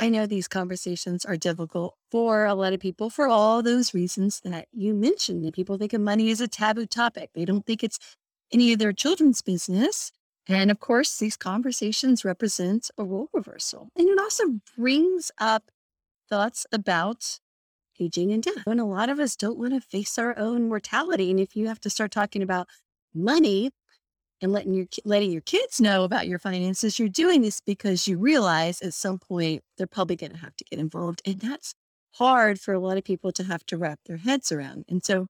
I 0.00 0.08
know 0.08 0.24
these 0.24 0.48
conversations 0.48 1.26
are 1.26 1.36
difficult 1.36 1.96
for 2.10 2.46
a 2.46 2.54
lot 2.54 2.72
of 2.72 2.80
people 2.80 3.10
for 3.10 3.28
all 3.28 3.62
those 3.62 3.92
reasons 3.92 4.40
that 4.44 4.68
you 4.72 4.94
mentioned. 4.94 5.52
People 5.52 5.76
think 5.76 5.92
of 5.92 6.00
money 6.00 6.30
as 6.30 6.40
a 6.40 6.48
taboo 6.48 6.86
topic. 6.86 7.28
They 7.34 7.44
don't 7.44 7.66
think 7.66 7.84
it's 7.84 7.98
any 8.50 8.72
of 8.72 8.78
their 8.78 8.94
children's 8.94 9.42
business. 9.42 10.10
And 10.48 10.70
of 10.70 10.78
course, 10.78 11.18
these 11.18 11.36
conversations 11.36 12.24
represent 12.24 12.90
a 12.96 13.04
role 13.04 13.28
reversal. 13.32 13.88
And 13.96 14.08
it 14.08 14.18
also 14.18 14.60
brings 14.76 15.30
up 15.38 15.70
thoughts 16.28 16.66
about 16.72 17.40
aging 17.98 18.32
and 18.32 18.42
death. 18.42 18.64
And 18.66 18.80
a 18.80 18.84
lot 18.84 19.08
of 19.08 19.18
us 19.18 19.36
don't 19.36 19.58
want 19.58 19.74
to 19.74 19.80
face 19.80 20.18
our 20.18 20.38
own 20.38 20.68
mortality. 20.68 21.30
And 21.30 21.40
if 21.40 21.56
you 21.56 21.66
have 21.68 21.80
to 21.80 21.90
start 21.90 22.10
talking 22.10 22.42
about 22.42 22.68
money 23.14 23.70
and 24.42 24.52
letting 24.52 24.74
your 24.74 24.86
letting 25.04 25.32
your 25.32 25.40
kids 25.40 25.80
know 25.80 26.04
about 26.04 26.28
your 26.28 26.38
finances, 26.38 26.98
you're 26.98 27.08
doing 27.08 27.42
this 27.42 27.60
because 27.60 28.06
you 28.06 28.18
realize 28.18 28.80
at 28.82 28.94
some 28.94 29.18
point 29.18 29.62
they're 29.78 29.86
probably 29.86 30.16
going 30.16 30.32
to 30.32 30.38
have 30.38 30.56
to 30.56 30.64
get 30.64 30.78
involved. 30.78 31.22
And 31.26 31.40
that's 31.40 31.74
hard 32.14 32.60
for 32.60 32.74
a 32.74 32.78
lot 32.80 32.98
of 32.98 33.04
people 33.04 33.32
to 33.32 33.44
have 33.44 33.64
to 33.66 33.76
wrap 33.76 34.00
their 34.06 34.18
heads 34.18 34.52
around. 34.52 34.84
And 34.88 35.04
so 35.04 35.22
a 35.22 35.26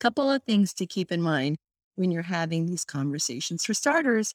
couple 0.00 0.30
of 0.30 0.42
things 0.42 0.74
to 0.74 0.86
keep 0.86 1.12
in 1.12 1.22
mind 1.22 1.56
when 1.96 2.10
you're 2.10 2.22
having 2.22 2.66
these 2.66 2.84
conversations. 2.84 3.64
For 3.64 3.74
starters, 3.74 4.34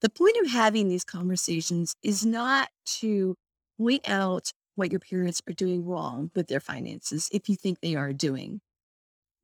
the 0.00 0.10
point 0.10 0.36
of 0.42 0.50
having 0.50 0.88
these 0.88 1.04
conversations 1.04 1.94
is 2.02 2.24
not 2.24 2.68
to 3.00 3.36
point 3.78 4.08
out 4.08 4.52
what 4.74 4.90
your 4.90 5.00
parents 5.00 5.40
are 5.48 5.54
doing 5.54 5.84
wrong 5.84 6.30
with 6.34 6.48
their 6.48 6.60
finances 6.60 7.28
if 7.32 7.48
you 7.48 7.56
think 7.56 7.80
they 7.80 7.94
are 7.94 8.12
doing 8.12 8.60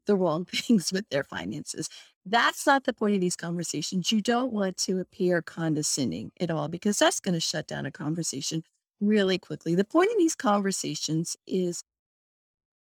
the 0.07 0.17
wrong 0.17 0.45
things 0.53 0.93
with 0.93 1.09
their 1.09 1.25
finances. 1.25 1.89
That's 2.25 2.67
not 2.67 2.85
the 2.85 2.93
point 2.93 3.15
of 3.15 3.21
these 3.21 3.37
conversations. 3.37 4.13
You 4.13 4.21
don't 4.21 4.53
want 4.53 4.77
to 4.79 5.01
appear 5.01 5.43
condescending 5.43 6.33
at 6.41 6.51
all 6.51 6.69
because 6.69 6.99
that's 6.99 7.21
going 7.21 7.35
to 7.35 7.41
shut 7.41 7.67
down 7.67 7.87
a 7.87 7.91
conversation 7.91 8.63
really 9.01 9.39
quickly. 9.39 9.75
The 9.75 9.85
point 9.85 10.11
of 10.13 10.19
these 10.19 10.37
conversations 10.37 11.37
is 11.47 11.83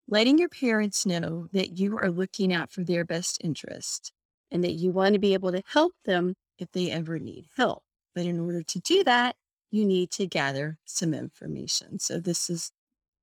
letting 0.07 0.39
your 0.39 0.49
parents 0.49 1.05
know 1.05 1.47
that 1.53 1.77
you 1.77 1.97
are 1.97 2.09
looking 2.09 2.53
out 2.53 2.71
for 2.71 2.83
their 2.83 3.03
best 3.05 3.37
interest 3.43 4.11
and 4.51 4.63
that 4.63 4.73
you 4.73 4.91
want 4.91 5.13
to 5.13 5.19
be 5.19 5.33
able 5.33 5.51
to 5.51 5.63
help 5.73 5.93
them 6.05 6.35
if 6.59 6.71
they 6.71 6.91
ever 6.91 7.19
need 7.19 7.47
help. 7.55 7.83
But 8.15 8.25
in 8.25 8.39
order 8.39 8.63
to 8.63 8.79
do 8.79 9.03
that, 9.03 9.35
you 9.71 9.85
need 9.85 10.11
to 10.11 10.25
gather 10.25 10.77
some 10.85 11.13
information. 11.13 11.99
So 11.99 12.19
this 12.19 12.49
is 12.49 12.71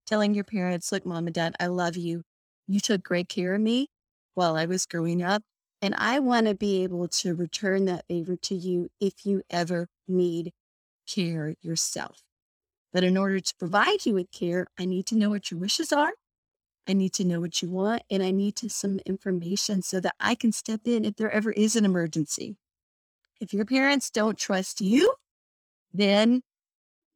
telling 0.06 0.34
your 0.34 0.44
parents, 0.44 0.92
look, 0.92 1.06
mom 1.06 1.26
and 1.26 1.34
dad, 1.34 1.56
I 1.58 1.66
love 1.66 1.96
you. 1.96 2.22
You 2.66 2.80
took 2.80 3.02
great 3.02 3.28
care 3.28 3.54
of 3.54 3.60
me 3.60 3.88
while 4.34 4.56
I 4.56 4.66
was 4.66 4.86
growing 4.86 5.22
up. 5.22 5.42
And 5.82 5.94
I 5.98 6.18
want 6.18 6.46
to 6.46 6.54
be 6.54 6.82
able 6.82 7.08
to 7.08 7.34
return 7.34 7.84
that 7.86 8.06
favor 8.08 8.36
to 8.36 8.54
you 8.54 8.88
if 9.00 9.26
you 9.26 9.42
ever 9.50 9.88
need 10.08 10.52
care 11.06 11.54
yourself. 11.60 12.22
But 12.92 13.04
in 13.04 13.16
order 13.18 13.40
to 13.40 13.54
provide 13.58 14.06
you 14.06 14.14
with 14.14 14.30
care, 14.30 14.66
I 14.78 14.86
need 14.86 15.04
to 15.06 15.16
know 15.16 15.30
what 15.30 15.50
your 15.50 15.60
wishes 15.60 15.92
are. 15.92 16.12
I 16.88 16.92
need 16.92 17.12
to 17.14 17.24
know 17.24 17.40
what 17.40 17.62
you 17.62 17.70
want, 17.70 18.02
and 18.10 18.22
I 18.22 18.30
need 18.30 18.56
to 18.56 18.68
some 18.68 19.00
information 19.06 19.82
so 19.82 20.00
that 20.00 20.14
I 20.20 20.34
can 20.34 20.52
step 20.52 20.82
in 20.84 21.04
if 21.04 21.16
there 21.16 21.30
ever 21.30 21.50
is 21.52 21.76
an 21.76 21.84
emergency. 21.84 22.56
If 23.40 23.52
your 23.52 23.64
parents 23.64 24.10
don't 24.10 24.38
trust 24.38 24.80
you, 24.80 25.14
then 25.92 26.42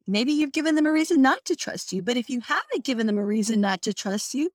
maybe 0.07 0.31
you've 0.31 0.51
given 0.51 0.75
them 0.75 0.85
a 0.85 0.91
reason 0.91 1.21
not 1.21 1.45
to 1.45 1.55
trust 1.55 1.93
you. 1.93 2.01
But 2.01 2.17
if 2.17 2.29
you 2.29 2.41
haven't 2.41 2.83
given 2.83 3.07
them 3.07 3.17
a 3.17 3.25
reason 3.25 3.61
not 3.61 3.81
to 3.83 3.93
trust 3.93 4.33
you, 4.33 4.49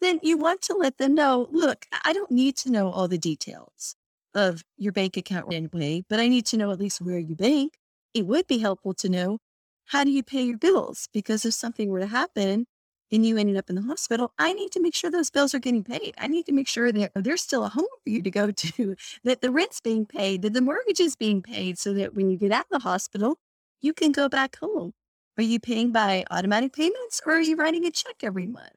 then 0.00 0.20
you 0.22 0.36
want 0.36 0.62
to 0.62 0.74
let 0.74 0.98
them 0.98 1.14
know 1.14 1.48
look, 1.50 1.86
I 2.04 2.12
don't 2.12 2.30
need 2.30 2.56
to 2.58 2.70
know 2.70 2.90
all 2.90 3.08
the 3.08 3.18
details 3.18 3.96
of 4.34 4.62
your 4.76 4.92
bank 4.92 5.16
account 5.16 5.52
anyway, 5.52 6.04
but 6.08 6.20
I 6.20 6.28
need 6.28 6.46
to 6.46 6.56
know 6.56 6.70
at 6.70 6.78
least 6.78 7.00
where 7.00 7.18
you 7.18 7.34
bank. 7.34 7.74
It 8.14 8.26
would 8.26 8.46
be 8.46 8.58
helpful 8.58 8.94
to 8.94 9.08
know 9.08 9.38
how 9.86 10.04
do 10.04 10.10
you 10.10 10.22
pay 10.22 10.42
your 10.42 10.58
bills? 10.58 11.08
Because 11.12 11.44
if 11.44 11.54
something 11.54 11.88
were 11.88 12.00
to 12.00 12.06
happen 12.06 12.66
and 13.10 13.24
you 13.24 13.38
ended 13.38 13.56
up 13.56 13.70
in 13.70 13.76
the 13.76 13.82
hospital, 13.82 14.32
I 14.38 14.52
need 14.52 14.70
to 14.72 14.80
make 14.80 14.94
sure 14.94 15.10
those 15.10 15.30
bills 15.30 15.54
are 15.54 15.58
getting 15.58 15.84
paid. 15.84 16.14
I 16.18 16.26
need 16.26 16.46
to 16.46 16.52
make 16.52 16.68
sure 16.68 16.92
that 16.92 17.12
there's 17.14 17.42
still 17.42 17.64
a 17.64 17.68
home 17.68 17.86
for 18.02 18.10
you 18.10 18.22
to 18.22 18.30
go 18.30 18.50
to, 18.50 18.96
that 19.24 19.40
the 19.40 19.50
rent's 19.50 19.80
being 19.80 20.06
paid, 20.06 20.42
that 20.42 20.52
the 20.52 20.60
mortgage 20.60 21.00
is 21.00 21.16
being 21.16 21.42
paid, 21.42 21.78
so 21.78 21.92
that 21.94 22.14
when 22.14 22.30
you 22.30 22.36
get 22.36 22.52
out 22.52 22.66
of 22.70 22.82
the 22.82 22.88
hospital, 22.88 23.38
you 23.80 23.92
can 23.92 24.12
go 24.12 24.28
back 24.28 24.58
home. 24.60 24.92
Are 25.36 25.42
you 25.42 25.60
paying 25.60 25.92
by 25.92 26.24
automatic 26.30 26.72
payments 26.72 27.20
or 27.24 27.34
are 27.34 27.40
you 27.40 27.56
writing 27.56 27.84
a 27.86 27.90
check 27.90 28.16
every 28.22 28.46
month? 28.46 28.72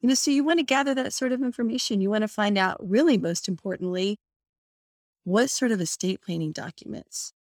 You 0.00 0.08
know, 0.08 0.14
so 0.14 0.30
you 0.30 0.44
want 0.44 0.60
to 0.60 0.64
gather 0.64 0.94
that 0.94 1.12
sort 1.12 1.32
of 1.32 1.42
information. 1.42 2.00
You 2.00 2.08
want 2.08 2.22
to 2.22 2.28
find 2.28 2.56
out, 2.56 2.76
really, 2.80 3.18
most 3.18 3.48
importantly, 3.48 4.16
what 5.24 5.50
sort 5.50 5.72
of 5.72 5.80
estate 5.80 6.22
planning 6.22 6.52
documents 6.52 7.32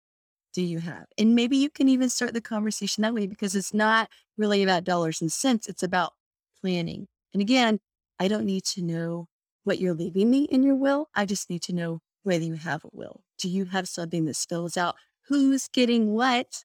do 0.57 0.63
you 0.63 0.79
have? 0.79 1.05
And 1.19 1.35
maybe 1.35 1.59
you 1.59 1.69
can 1.69 1.87
even 1.87 2.09
start 2.09 2.33
the 2.33 2.41
conversation 2.41 3.03
that 3.03 3.13
way 3.13 3.27
because 3.27 3.55
it's 3.55 3.75
not 3.75 4.09
really 4.39 4.63
about 4.63 4.85
dollars 4.85 5.21
and 5.21 5.31
cents, 5.31 5.69
it's 5.69 5.83
about 5.83 6.15
planning. 6.59 7.09
And 7.35 7.43
again, 7.43 7.79
I 8.19 8.27
don't 8.27 8.47
need 8.47 8.65
to 8.65 8.83
know 8.83 9.29
what 9.65 9.79
you're 9.79 9.93
leaving 9.93 10.31
me 10.31 10.45
in 10.45 10.63
your 10.63 10.75
will. 10.75 11.11
I 11.15 11.27
just 11.27 11.51
need 11.51 11.61
to 11.65 11.75
know 11.75 12.01
whether 12.23 12.43
you 12.43 12.55
have 12.55 12.85
a 12.85 12.89
will. 12.91 13.21
Do 13.37 13.51
you 13.51 13.67
have 13.67 13.87
something 13.87 14.25
that 14.25 14.37
spells 14.37 14.79
out 14.79 14.97
who's 15.29 15.69
getting 15.69 16.15
what 16.15 16.65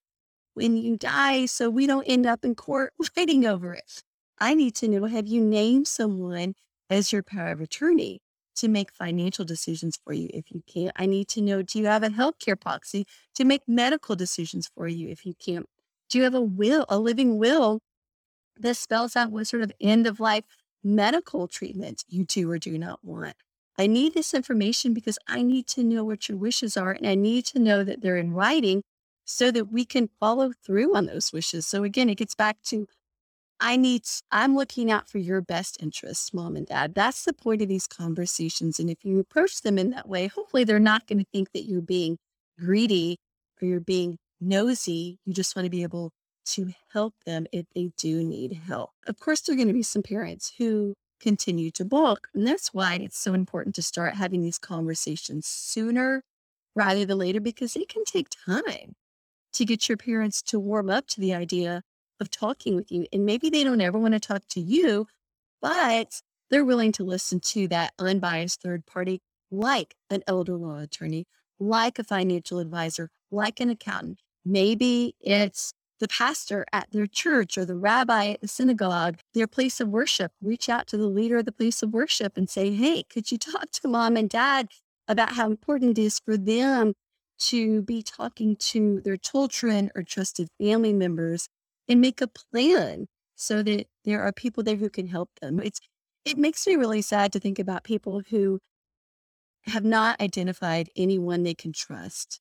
when 0.53 0.77
you 0.77 0.95
die 0.95 1.45
so 1.45 1.69
we 1.69 1.85
don't 1.85 2.05
end 2.05 2.25
up 2.25 2.45
in 2.45 2.55
court 2.55 2.93
fighting 3.13 3.45
over 3.45 3.73
it? 3.73 4.03
I 4.39 4.53
need 4.53 4.73
to 4.75 4.87
know 4.87 5.03
have 5.03 5.27
you 5.27 5.41
named 5.41 5.89
someone 5.89 6.55
as 6.89 7.11
your 7.11 7.23
power 7.23 7.51
of 7.51 7.59
attorney 7.59 8.21
to 8.55 8.67
make 8.67 8.91
financial 8.93 9.45
decisions 9.45 9.97
for 10.03 10.13
you 10.13 10.29
if 10.33 10.51
you 10.51 10.63
can't? 10.67 10.91
I 10.95 11.05
need 11.05 11.27
to 11.29 11.41
know 11.41 11.61
do 11.61 11.79
you 11.79 11.85
have 11.85 12.03
a 12.03 12.09
healthcare 12.09 12.59
policy 12.59 13.05
to 13.35 13.43
make 13.43 13.61
medical 13.67 14.15
decisions 14.15 14.69
for 14.75 14.87
you 14.87 15.09
if 15.09 15.25
you 15.25 15.33
can't? 15.33 15.67
Do 16.09 16.17
you 16.17 16.23
have 16.25 16.35
a 16.35 16.41
will, 16.41 16.85
a 16.89 16.99
living 16.99 17.37
will 17.37 17.79
that 18.59 18.77
spells 18.77 19.15
out 19.15 19.31
what 19.31 19.47
sort 19.47 19.63
of 19.63 19.71
end 19.79 20.07
of 20.07 20.19
life 20.19 20.43
medical 20.83 21.47
treatment 21.47 22.03
you 22.07 22.25
do 22.25 22.49
or 22.51 22.59
do 22.59 22.77
not 22.77 22.99
want? 23.03 23.35
I 23.77 23.87
need 23.87 24.13
this 24.13 24.33
information 24.33 24.93
because 24.93 25.17
I 25.27 25.41
need 25.41 25.67
to 25.67 25.83
know 25.83 26.03
what 26.03 26.27
your 26.29 26.37
wishes 26.37 26.77
are 26.77 26.91
and 26.91 27.07
I 27.07 27.15
need 27.15 27.45
to 27.47 27.59
know 27.59 27.83
that 27.83 28.01
they're 28.01 28.17
in 28.17 28.33
writing 28.33 28.83
so 29.25 29.49
that 29.51 29.71
we 29.71 29.85
can 29.85 30.09
follow 30.19 30.51
through 30.65 30.95
on 30.95 31.05
those 31.05 31.31
wishes. 31.31 31.65
So 31.65 31.83
again, 31.83 32.09
it 32.09 32.17
gets 32.17 32.35
back 32.35 32.61
to 32.63 32.87
I 33.61 33.77
need, 33.77 34.03
I'm 34.31 34.55
looking 34.55 34.89
out 34.89 35.07
for 35.07 35.19
your 35.19 35.39
best 35.39 35.77
interests, 35.81 36.33
mom 36.33 36.55
and 36.55 36.65
dad. 36.65 36.95
That's 36.95 37.23
the 37.23 37.33
point 37.33 37.61
of 37.61 37.69
these 37.69 37.85
conversations. 37.85 38.79
And 38.79 38.89
if 38.89 39.05
you 39.05 39.19
approach 39.19 39.61
them 39.61 39.77
in 39.77 39.91
that 39.91 40.09
way, 40.09 40.27
hopefully 40.27 40.63
they're 40.63 40.79
not 40.79 41.05
going 41.05 41.19
to 41.19 41.27
think 41.31 41.51
that 41.53 41.65
you're 41.65 41.81
being 41.81 42.17
greedy 42.59 43.17
or 43.61 43.67
you're 43.67 43.79
being 43.79 44.17
nosy. 44.41 45.19
You 45.25 45.33
just 45.33 45.55
want 45.55 45.67
to 45.67 45.69
be 45.69 45.83
able 45.83 46.11
to 46.47 46.73
help 46.91 47.13
them 47.27 47.45
if 47.51 47.67
they 47.75 47.91
do 47.97 48.23
need 48.23 48.53
help. 48.67 48.89
Of 49.05 49.19
course, 49.19 49.41
there 49.41 49.53
are 49.53 49.57
going 49.57 49.67
to 49.67 49.73
be 49.75 49.83
some 49.83 50.01
parents 50.01 50.53
who 50.57 50.95
continue 51.21 51.69
to 51.71 51.85
balk. 51.85 52.29
And 52.33 52.47
that's 52.47 52.73
why 52.73 52.95
it's 52.95 53.19
so 53.19 53.35
important 53.35 53.75
to 53.75 53.83
start 53.83 54.15
having 54.15 54.41
these 54.41 54.57
conversations 54.57 55.45
sooner 55.45 56.23
rather 56.75 57.05
than 57.05 57.19
later 57.19 57.39
because 57.39 57.75
it 57.75 57.89
can 57.89 58.05
take 58.05 58.27
time 58.43 58.95
to 59.53 59.65
get 59.65 59.87
your 59.87 59.97
parents 59.97 60.41
to 60.41 60.59
warm 60.59 60.89
up 60.89 61.05
to 61.07 61.21
the 61.21 61.33
idea 61.33 61.83
of 62.21 62.31
talking 62.31 62.75
with 62.75 62.91
you. 62.91 63.05
And 63.11 63.25
maybe 63.25 63.49
they 63.49 63.63
don't 63.63 63.81
ever 63.81 63.99
want 63.99 64.13
to 64.13 64.19
talk 64.19 64.43
to 64.51 64.61
you, 64.61 65.07
but 65.61 66.21
they're 66.49 66.65
willing 66.65 66.91
to 66.93 67.03
listen 67.03 67.39
to 67.39 67.67
that 67.69 67.93
unbiased 67.99 68.61
third 68.61 68.85
party, 68.85 69.21
like 69.49 69.95
an 70.09 70.23
elder 70.27 70.55
law 70.55 70.79
attorney, 70.79 71.25
like 71.59 71.99
a 71.99 72.03
financial 72.03 72.59
advisor, 72.59 73.09
like 73.31 73.59
an 73.59 73.69
accountant. 73.69 74.19
Maybe 74.45 75.15
it's 75.19 75.73
the 75.99 76.07
pastor 76.07 76.65
at 76.73 76.91
their 76.91 77.07
church 77.07 77.57
or 77.57 77.65
the 77.65 77.75
rabbi 77.75 78.31
at 78.31 78.41
the 78.41 78.47
synagogue, 78.47 79.19
their 79.33 79.47
place 79.47 79.79
of 79.79 79.87
worship. 79.87 80.31
Reach 80.41 80.67
out 80.67 80.87
to 80.87 80.97
the 80.97 81.07
leader 81.07 81.37
of 81.37 81.45
the 81.45 81.51
place 81.51 81.83
of 81.83 81.93
worship 81.93 82.37
and 82.37 82.49
say, 82.49 82.73
Hey, 82.73 83.03
could 83.03 83.31
you 83.31 83.37
talk 83.37 83.71
to 83.71 83.87
mom 83.87 84.17
and 84.17 84.29
dad 84.29 84.69
about 85.07 85.33
how 85.33 85.47
important 85.47 85.97
it 85.97 86.01
is 86.01 86.19
for 86.19 86.37
them 86.37 86.93
to 87.37 87.81
be 87.81 88.03
talking 88.03 88.55
to 88.55 89.01
their 89.01 89.17
children 89.17 89.91
or 89.95 90.03
trusted 90.03 90.47
family 90.59 90.93
members 90.93 91.47
and 91.91 91.99
make 91.99 92.21
a 92.21 92.27
plan 92.27 93.07
so 93.35 93.61
that 93.61 93.85
there 94.05 94.23
are 94.23 94.31
people 94.31 94.63
there 94.63 94.77
who 94.77 94.89
can 94.89 95.07
help 95.07 95.29
them. 95.41 95.59
It's 95.59 95.81
it 96.23 96.37
makes 96.37 96.65
me 96.65 96.75
really 96.75 97.01
sad 97.01 97.33
to 97.33 97.39
think 97.39 97.59
about 97.59 97.83
people 97.83 98.21
who 98.29 98.59
have 99.63 99.83
not 99.83 100.21
identified 100.21 100.89
anyone 100.95 101.43
they 101.43 101.53
can 101.53 101.73
trust 101.73 102.39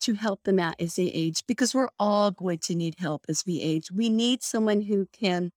to 0.00 0.14
help 0.14 0.42
them 0.42 0.58
out 0.58 0.74
as 0.78 0.96
they 0.96 1.06
age 1.06 1.44
because 1.46 1.74
we're 1.74 1.88
all 1.98 2.30
going 2.30 2.58
to 2.58 2.74
need 2.74 2.96
help 2.98 3.24
as 3.28 3.44
we 3.46 3.60
age. 3.60 3.90
We 3.90 4.10
need 4.10 4.42
someone 4.42 4.82
who 4.82 5.06
can 5.12 5.50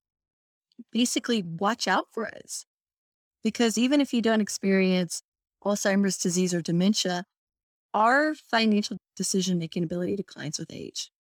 basically 0.92 1.44
watch 1.44 1.88
out 1.88 2.06
for 2.12 2.28
us. 2.28 2.66
Because 3.44 3.78
even 3.78 4.00
if 4.00 4.14
you 4.14 4.22
don't 4.22 4.42
experience 4.42 5.22
Alzheimer's 5.64 6.18
disease 6.18 6.54
or 6.54 6.62
dementia, 6.62 7.26
our 7.94 8.36
financial 8.36 8.98
decision 9.16 9.58
making 9.58 9.84
ability 9.84 10.16
declines 10.16 10.60
with 10.60 10.72
age 10.72 11.12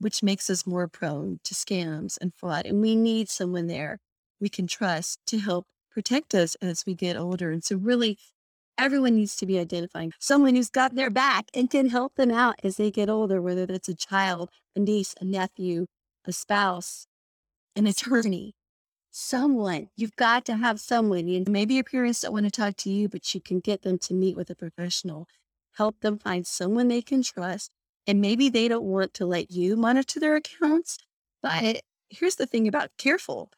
which 0.00 0.22
makes 0.22 0.48
us 0.50 0.66
more 0.66 0.88
prone 0.88 1.40
to 1.44 1.54
scams 1.54 2.18
and 2.20 2.32
fraud. 2.34 2.66
And 2.66 2.80
we 2.80 2.94
need 2.94 3.28
someone 3.28 3.66
there 3.66 3.98
we 4.40 4.48
can 4.48 4.66
trust 4.66 5.20
to 5.26 5.38
help 5.38 5.66
protect 5.90 6.34
us 6.34 6.54
as 6.56 6.84
we 6.86 6.94
get 6.94 7.16
older. 7.16 7.50
And 7.50 7.64
so, 7.64 7.76
really, 7.76 8.18
everyone 8.76 9.16
needs 9.16 9.36
to 9.36 9.46
be 9.46 9.58
identifying 9.58 10.12
someone 10.18 10.54
who's 10.54 10.70
got 10.70 10.94
their 10.94 11.10
back 11.10 11.46
and 11.54 11.70
can 11.70 11.88
help 11.88 12.14
them 12.14 12.30
out 12.30 12.56
as 12.62 12.76
they 12.76 12.90
get 12.90 13.08
older, 13.08 13.42
whether 13.42 13.66
that's 13.66 13.88
a 13.88 13.94
child, 13.94 14.50
a 14.76 14.80
niece, 14.80 15.14
a 15.20 15.24
nephew, 15.24 15.86
a 16.24 16.32
spouse, 16.32 17.06
an 17.74 17.86
attorney. 17.86 18.54
Someone, 19.10 19.88
you've 19.96 20.16
got 20.16 20.44
to 20.44 20.56
have 20.56 20.78
someone. 20.78 21.28
And 21.28 21.48
maybe 21.50 21.74
your 21.74 21.84
parents 21.84 22.20
don't 22.20 22.32
want 22.32 22.44
to 22.44 22.50
talk 22.50 22.76
to 22.78 22.90
you, 22.90 23.08
but 23.08 23.34
you 23.34 23.40
can 23.40 23.58
get 23.58 23.82
them 23.82 23.98
to 23.98 24.14
meet 24.14 24.36
with 24.36 24.50
a 24.50 24.54
professional. 24.54 25.26
Help 25.76 26.00
them 26.00 26.18
find 26.18 26.46
someone 26.46 26.88
they 26.88 27.02
can 27.02 27.22
trust 27.22 27.70
and 28.08 28.22
maybe 28.22 28.48
they 28.48 28.66
don't 28.66 28.84
want 28.84 29.12
to 29.14 29.26
let 29.26 29.50
you 29.50 29.76
monitor 29.76 30.18
their 30.18 30.34
accounts. 30.34 30.98
But 31.42 31.82
here's 32.08 32.36
the 32.36 32.46
thing 32.46 32.66
about 32.66 32.90
careful. 32.96 33.50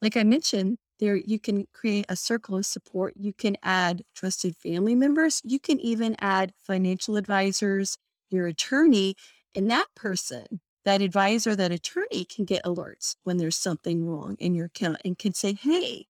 Like 0.00 0.16
I 0.16 0.24
mentioned, 0.24 0.78
there 0.98 1.16
you 1.16 1.38
can 1.38 1.66
create 1.72 2.06
a 2.08 2.16
circle 2.16 2.56
of 2.56 2.66
support. 2.66 3.14
You 3.16 3.34
can 3.34 3.56
add 3.62 4.02
trusted 4.14 4.56
family 4.56 4.94
members. 4.94 5.42
You 5.44 5.60
can 5.60 5.78
even 5.80 6.16
add 6.18 6.54
financial 6.60 7.16
advisors, 7.16 7.98
your 8.30 8.46
attorney, 8.46 9.16
and 9.54 9.70
that 9.70 9.86
person, 9.94 10.60
that 10.84 11.02
advisor, 11.02 11.54
that 11.54 11.70
attorney 11.70 12.24
can 12.24 12.46
get 12.46 12.64
alerts 12.64 13.16
when 13.24 13.36
there's 13.36 13.56
something 13.56 14.06
wrong 14.06 14.36
in 14.38 14.54
your 14.54 14.66
account 14.66 14.98
and 15.04 15.18
can 15.18 15.34
say, 15.34 15.52
hey, 15.52 16.06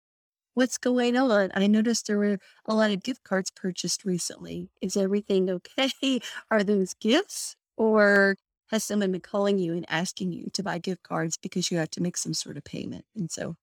what's 0.56 0.80
going 0.80 1.16
on? 1.18 1.52
I 1.54 1.68
noticed 1.68 2.08
there 2.08 2.18
were 2.18 2.40
a 2.66 2.74
lot 2.74 2.92
of 2.92 3.04
gift 3.04 3.24
cards 3.24 3.52
purchased 3.52 4.06
recently. 4.06 4.70
Is 4.82 4.98
everything 4.98 5.50
okay? 5.50 6.20
Are 6.50 6.64
those 6.64 6.96
gifts 6.96 7.56
or 7.78 8.36
has 8.72 8.84
someone 8.84 9.12
been 9.12 9.22
calling 9.22 9.58
you 9.58 9.74
and 9.74 9.86
asking 9.90 10.32
you 10.32 10.48
to 10.54 10.64
buy 10.64 10.80
gift 10.80 11.04
cards 11.04 11.38
because 11.38 11.70
you 11.70 11.78
have 11.78 11.90
to 11.92 12.02
make 12.02 12.18
some 12.18 12.34
sort 12.34 12.58
of 12.58 12.64
payment? 12.64 13.06
And 13.16 13.32
so 13.32 13.56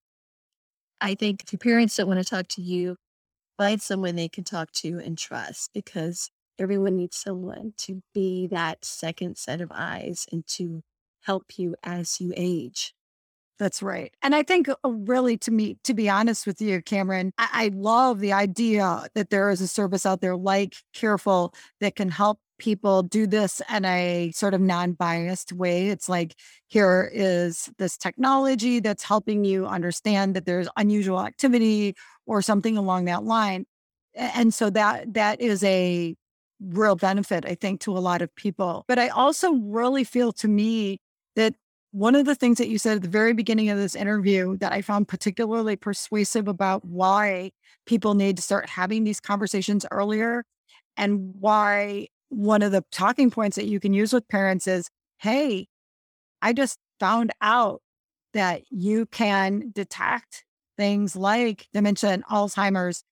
I 1.00 1.14
think 1.14 1.42
if 1.44 1.52
your 1.52 1.58
parents 1.58 1.96
don't 1.96 2.06
want 2.06 2.20
to 2.20 2.24
talk 2.24 2.48
to 2.48 2.62
you, 2.62 2.96
find 3.58 3.82
someone 3.82 4.16
they 4.16 4.28
can 4.28 4.44
talk 4.44 4.70
to 4.72 4.98
and 4.98 5.18
trust 5.18 5.70
because 5.74 6.30
everyone 6.58 6.96
needs 6.96 7.16
someone 7.16 7.74
to 7.78 8.02
be 8.14 8.46
that 8.48 8.84
second 8.84 9.36
set 9.36 9.60
of 9.60 9.70
eyes 9.72 10.26
and 10.30 10.46
to 10.46 10.82
help 11.22 11.58
you 11.58 11.74
as 11.82 12.20
you 12.20 12.32
age. 12.36 12.94
That's 13.58 13.82
right. 13.82 14.12
And 14.22 14.34
I 14.34 14.42
think, 14.42 14.68
uh, 14.68 14.74
really, 14.90 15.36
to 15.38 15.50
me, 15.50 15.76
to 15.84 15.94
be 15.94 16.08
honest 16.08 16.46
with 16.46 16.60
you, 16.60 16.82
Cameron, 16.82 17.32
I, 17.38 17.48
I 17.52 17.70
love 17.74 18.18
the 18.18 18.32
idea 18.32 19.06
that 19.14 19.30
there 19.30 19.50
is 19.50 19.60
a 19.60 19.68
service 19.68 20.04
out 20.04 20.20
there 20.20 20.36
like 20.36 20.76
Careful 20.94 21.54
that 21.80 21.94
can 21.94 22.10
help 22.10 22.40
people 22.62 23.02
do 23.02 23.26
this 23.26 23.60
in 23.74 23.84
a 23.84 24.30
sort 24.32 24.54
of 24.54 24.60
non-biased 24.60 25.52
way. 25.52 25.88
It's 25.88 26.08
like 26.08 26.36
here 26.68 27.10
is 27.12 27.68
this 27.78 27.96
technology 27.96 28.78
that's 28.78 29.02
helping 29.02 29.42
you 29.44 29.66
understand 29.66 30.36
that 30.36 30.46
there's 30.46 30.68
unusual 30.76 31.20
activity 31.20 31.94
or 32.24 32.40
something 32.40 32.78
along 32.78 33.06
that 33.06 33.24
line. 33.24 33.66
And 34.14 34.54
so 34.54 34.70
that 34.70 35.14
that 35.14 35.40
is 35.40 35.64
a 35.64 36.14
real 36.60 36.94
benefit, 36.94 37.44
I 37.44 37.56
think, 37.56 37.80
to 37.80 37.98
a 37.98 37.98
lot 37.98 38.22
of 38.22 38.32
people. 38.36 38.84
But 38.86 39.00
I 39.00 39.08
also 39.08 39.54
really 39.54 40.04
feel 40.04 40.32
to 40.34 40.46
me 40.46 41.00
that 41.34 41.54
one 41.90 42.14
of 42.14 42.26
the 42.26 42.36
things 42.36 42.58
that 42.58 42.68
you 42.68 42.78
said 42.78 42.96
at 42.96 43.02
the 43.02 43.08
very 43.08 43.32
beginning 43.32 43.70
of 43.70 43.78
this 43.78 43.96
interview 43.96 44.56
that 44.58 44.72
I 44.72 44.82
found 44.82 45.08
particularly 45.08 45.74
persuasive 45.74 46.46
about 46.46 46.84
why 46.84 47.50
people 47.86 48.14
need 48.14 48.36
to 48.36 48.42
start 48.42 48.68
having 48.68 49.02
these 49.02 49.18
conversations 49.18 49.84
earlier 49.90 50.44
and 50.96 51.34
why 51.40 52.06
one 52.32 52.62
of 52.62 52.72
the 52.72 52.82
talking 52.90 53.30
points 53.30 53.56
that 53.56 53.66
you 53.66 53.78
can 53.78 53.92
use 53.92 54.12
with 54.12 54.26
parents 54.28 54.66
is 54.66 54.88
hey, 55.18 55.68
I 56.40 56.52
just 56.52 56.78
found 56.98 57.30
out 57.40 57.80
that 58.32 58.62
you 58.70 59.06
can 59.06 59.70
detect 59.72 60.44
things 60.76 61.14
like 61.14 61.68
dementia 61.72 62.10
and 62.10 62.24
Alzheimer's 62.26 63.04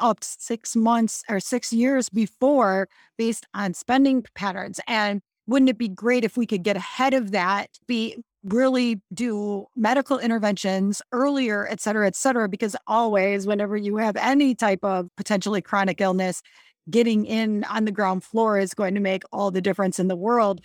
up 0.00 0.22
six 0.22 0.76
months 0.76 1.24
or 1.28 1.40
six 1.40 1.72
years 1.72 2.08
before 2.08 2.88
based 3.16 3.46
on 3.54 3.72
spending 3.72 4.24
patterns. 4.34 4.78
And 4.86 5.22
wouldn't 5.46 5.70
it 5.70 5.78
be 5.78 5.88
great 5.88 6.24
if 6.24 6.36
we 6.36 6.46
could 6.46 6.62
get 6.62 6.76
ahead 6.76 7.14
of 7.14 7.30
that, 7.30 7.70
be 7.86 8.16
really 8.44 9.00
do 9.14 9.66
medical 9.74 10.18
interventions 10.18 11.00
earlier, 11.12 11.66
et 11.68 11.80
cetera, 11.80 12.06
et 12.06 12.16
cetera? 12.16 12.48
Because 12.48 12.76
always, 12.86 13.46
whenever 13.46 13.76
you 13.76 13.96
have 13.96 14.16
any 14.16 14.54
type 14.54 14.84
of 14.84 15.08
potentially 15.16 15.62
chronic 15.62 16.00
illness, 16.00 16.42
getting 16.90 17.24
in 17.26 17.64
on 17.64 17.84
the 17.84 17.92
ground 17.92 18.24
floor 18.24 18.58
is 18.58 18.74
going 18.74 18.94
to 18.94 19.00
make 19.00 19.22
all 19.32 19.50
the 19.50 19.60
difference 19.60 19.98
in 19.98 20.08
the 20.08 20.16
world. 20.16 20.60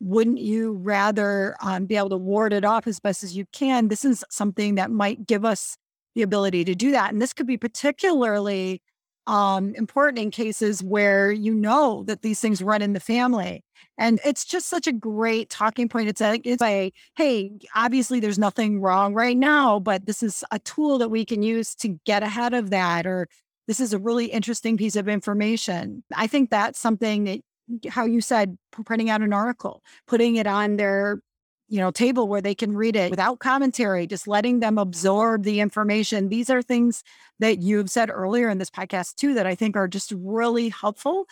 Wouldn't 0.00 0.38
you 0.38 0.72
rather 0.74 1.56
um, 1.60 1.86
be 1.86 1.96
able 1.96 2.10
to 2.10 2.16
ward 2.16 2.52
it 2.52 2.64
off 2.64 2.86
as 2.86 3.00
best 3.00 3.24
as 3.24 3.36
you 3.36 3.46
can? 3.52 3.88
This 3.88 4.04
is 4.04 4.24
something 4.30 4.74
that 4.74 4.90
might 4.90 5.26
give 5.26 5.44
us 5.44 5.76
the 6.14 6.22
ability 6.22 6.64
to 6.64 6.74
do 6.74 6.90
that. 6.92 7.12
And 7.12 7.20
this 7.20 7.32
could 7.32 7.46
be 7.46 7.56
particularly 7.56 8.82
um, 9.26 9.74
important 9.74 10.18
in 10.18 10.30
cases 10.30 10.82
where 10.82 11.32
you 11.32 11.52
know 11.52 12.04
that 12.06 12.22
these 12.22 12.40
things 12.40 12.62
run 12.62 12.82
in 12.82 12.92
the 12.92 13.00
family. 13.00 13.64
And 13.98 14.20
it's 14.24 14.44
just 14.44 14.68
such 14.68 14.86
a 14.86 14.92
great 14.92 15.50
talking 15.50 15.88
point. 15.88 16.08
It's 16.08 16.20
it's 16.22 16.62
a, 16.62 16.92
hey, 17.16 17.52
obviously 17.74 18.20
there's 18.20 18.38
nothing 18.38 18.80
wrong 18.80 19.14
right 19.14 19.36
now, 19.36 19.80
but 19.80 20.06
this 20.06 20.22
is 20.22 20.44
a 20.50 20.58
tool 20.60 20.98
that 20.98 21.08
we 21.08 21.24
can 21.24 21.42
use 21.42 21.74
to 21.76 21.88
get 22.04 22.22
ahead 22.22 22.54
of 22.54 22.70
that. 22.70 23.06
Or 23.06 23.28
this 23.66 23.80
is 23.80 23.92
a 23.92 23.98
really 23.98 24.26
interesting 24.26 24.76
piece 24.76 24.96
of 24.96 25.08
information. 25.08 26.04
I 26.14 26.26
think 26.26 26.50
that's 26.50 26.78
something 26.78 27.24
that, 27.24 27.40
how 27.88 28.04
you 28.04 28.20
said, 28.20 28.56
printing 28.84 29.10
out 29.10 29.22
an 29.22 29.32
article, 29.32 29.82
putting 30.06 30.36
it 30.36 30.46
on 30.46 30.76
their 30.76 31.20
you 31.68 31.80
know 31.80 31.90
table 31.90 32.28
where 32.28 32.40
they 32.40 32.54
can 32.54 32.76
read 32.76 32.94
it 32.94 33.10
without 33.10 33.40
commentary 33.40 34.06
just 34.06 34.28
letting 34.28 34.60
them 34.60 34.78
absorb 34.78 35.42
the 35.42 35.58
information. 35.60 36.28
These 36.28 36.48
are 36.48 36.62
things 36.62 37.02
that 37.40 37.58
you've 37.58 37.90
said 37.90 38.08
earlier 38.08 38.48
in 38.48 38.58
this 38.58 38.70
podcast 38.70 39.16
too 39.16 39.34
that 39.34 39.48
i 39.48 39.56
think 39.56 39.76
are 39.76 39.88
just 39.88 40.12
really 40.16 40.68
helpful. 40.68 41.26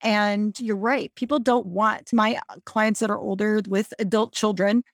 And 0.00 0.58
you're 0.60 0.76
right 0.76 1.12
people 1.16 1.40
don't 1.40 1.66
want 1.66 2.12
my 2.12 2.38
uh, 2.48 2.56
clients 2.64 3.00
that 3.00 3.10
are 3.10 3.18
older 3.18 3.60
with 3.66 3.92
adult 3.98 4.32
children 4.32 4.84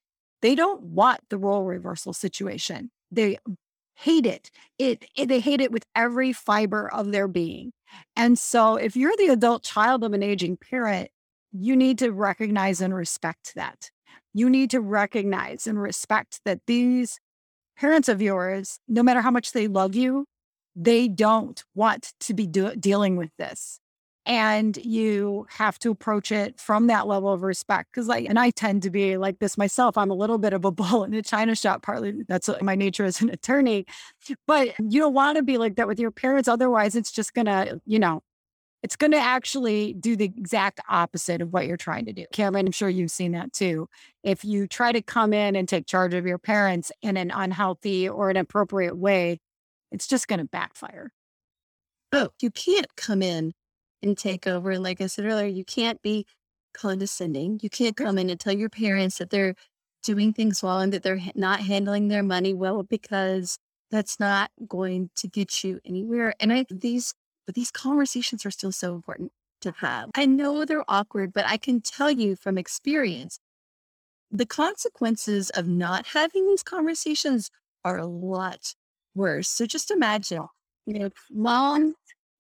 they 0.40 0.55
don't 0.55 0.83
want 0.83 1.20
the 1.31 1.38
role 1.38 1.64
reversal 1.64 2.12
situation. 2.12 2.90
They 3.11 3.38
hate 3.98 4.26
it. 4.26 4.50
it 4.78 5.04
it 5.16 5.28
they 5.28 5.40
hate 5.40 5.61
it 5.61 5.72
with 5.72 5.84
every 5.94 6.32
fiber 6.32 6.92
of 6.92 7.12
their 7.12 7.28
being 7.28 7.72
and 8.16 8.38
so 8.38 8.76
if 8.76 8.96
you're 8.96 9.16
the 9.16 9.28
adult 9.28 9.62
child 9.62 10.04
of 10.04 10.12
an 10.12 10.22
aging 10.22 10.56
parent 10.56 11.11
you 11.52 11.74
need 11.74 11.98
to 11.98 12.11
recognize 12.12 12.80
and 12.80 12.94
respect 12.94 13.54
that 13.56 13.90
you 14.34 14.48
need 14.48 14.70
to 14.70 14.80
recognize 14.80 15.66
and 15.66 15.80
respect 15.80 16.40
that 16.44 16.61
these 16.66 17.18
parents 17.76 18.08
of 18.08 18.20
yours, 18.20 18.80
no 18.88 19.02
matter 19.02 19.20
how 19.20 19.30
much 19.30 19.52
they 19.52 19.68
love 19.68 19.94
you, 19.94 20.26
they 20.76 21.08
don't 21.08 21.64
want 21.74 22.12
to 22.20 22.34
be 22.34 22.46
do- 22.46 22.76
dealing 22.76 23.16
with 23.16 23.30
this. 23.38 23.80
And 24.28 24.76
you 24.84 25.46
have 25.48 25.78
to 25.80 25.90
approach 25.90 26.30
it 26.30 26.60
from 26.60 26.86
that 26.86 27.06
level 27.06 27.32
of 27.32 27.42
respect. 27.42 27.92
Cause 27.94 28.06
like, 28.06 28.28
and 28.28 28.38
I 28.38 28.50
tend 28.50 28.82
to 28.82 28.90
be 28.90 29.16
like 29.16 29.38
this 29.38 29.58
myself. 29.58 29.98
I'm 29.98 30.10
a 30.10 30.14
little 30.14 30.38
bit 30.38 30.52
of 30.52 30.64
a 30.64 30.70
bull 30.72 31.02
in 31.02 31.14
a 31.14 31.22
china 31.22 31.56
shop. 31.56 31.82
Partly 31.82 32.22
that's 32.28 32.48
my 32.62 32.74
nature 32.74 33.04
as 33.04 33.20
an 33.20 33.30
attorney, 33.30 33.86
but 34.46 34.74
you 34.78 35.00
don't 35.00 35.14
want 35.14 35.36
to 35.36 35.42
be 35.42 35.58
like 35.58 35.76
that 35.76 35.88
with 35.88 35.98
your 35.98 36.10
parents. 36.10 36.46
Otherwise, 36.46 36.94
it's 36.94 37.10
just 37.10 37.34
gonna, 37.34 37.80
you 37.86 37.98
know, 37.98 38.22
it's 38.82 38.96
going 38.96 39.10
to 39.10 39.18
actually 39.18 39.94
do 39.94 40.14
the 40.14 40.26
exact 40.26 40.80
opposite 40.88 41.42
of 41.42 41.52
what 41.52 41.66
you're 41.66 41.76
trying 41.76 42.04
to 42.04 42.12
do. 42.12 42.24
Cameron, 42.32 42.66
I'm 42.66 42.72
sure 42.72 42.88
you've 42.88 43.10
seen 43.10 43.32
that 43.32 43.52
too. 43.52 43.88
If 44.22 44.44
you 44.44 44.68
try 44.68 44.92
to 44.92 45.02
come 45.02 45.32
in 45.32 45.56
and 45.56 45.68
take 45.68 45.86
charge 45.86 46.14
of 46.14 46.26
your 46.26 46.38
parents 46.38 46.92
in 47.02 47.16
an 47.16 47.32
unhealthy 47.32 48.08
or 48.08 48.30
an 48.30 48.36
appropriate 48.36 48.96
way, 48.96 49.40
it's 49.90 50.06
just 50.06 50.28
going 50.28 50.38
to 50.38 50.44
backfire. 50.44 51.10
Oh, 52.12 52.28
you 52.40 52.50
can't 52.50 52.86
come 52.96 53.20
in 53.20 53.52
and 54.02 54.16
take 54.16 54.46
over. 54.46 54.78
Like 54.78 55.00
I 55.00 55.06
said 55.06 55.24
earlier, 55.24 55.46
you 55.46 55.64
can't 55.64 56.00
be 56.02 56.26
condescending. 56.74 57.61
You 57.62 57.70
can't 57.70 57.96
come 57.96 58.18
in 58.18 58.30
and 58.30 58.38
tell 58.38 58.52
your 58.52 58.68
parents 58.68 59.18
that 59.18 59.30
they're 59.30 59.54
doing 60.02 60.32
things 60.32 60.62
well 60.62 60.78
and 60.78 60.92
that 60.92 61.02
they're 61.02 61.20
not 61.34 61.61
handling 61.61 62.08
their 62.08 62.22
money 62.22 62.54
well 62.54 62.82
because 62.82 63.58
that's 63.90 64.20
not 64.20 64.50
going 64.66 65.11
to 65.16 65.28
get 65.28 65.64
you 65.64 65.80
anywhere. 65.84 66.34
And 66.40 66.52
I 66.52 66.64
these 66.70 67.14
but 67.46 67.54
these 67.54 67.70
conversations 67.70 68.44
are 68.44 68.50
still 68.50 68.72
so 68.72 68.94
important 68.94 69.32
to 69.62 69.72
have. 69.78 70.11
I 70.14 70.26
know 70.26 70.64
they're 70.64 70.84
awkward, 70.87 71.32
but 71.32 71.46
I 71.46 71.56
can 71.56 71.80
tell 71.80 72.11
you 72.11 72.37
from 72.37 72.58
experience, 72.58 73.38
the 74.30 74.44
consequences 74.46 75.48
of 75.50 75.66
not 75.66 76.08
having 76.08 76.46
these 76.46 76.62
conversations 76.62 77.50
are 77.84 77.96
a 77.96 78.06
lot 78.06 78.74
worse. 79.14 79.48
So 79.48 79.64
just 79.64 79.90
imagine, 79.90 80.46
you 80.84 80.98
know, 80.98 81.11
mom 81.30 81.94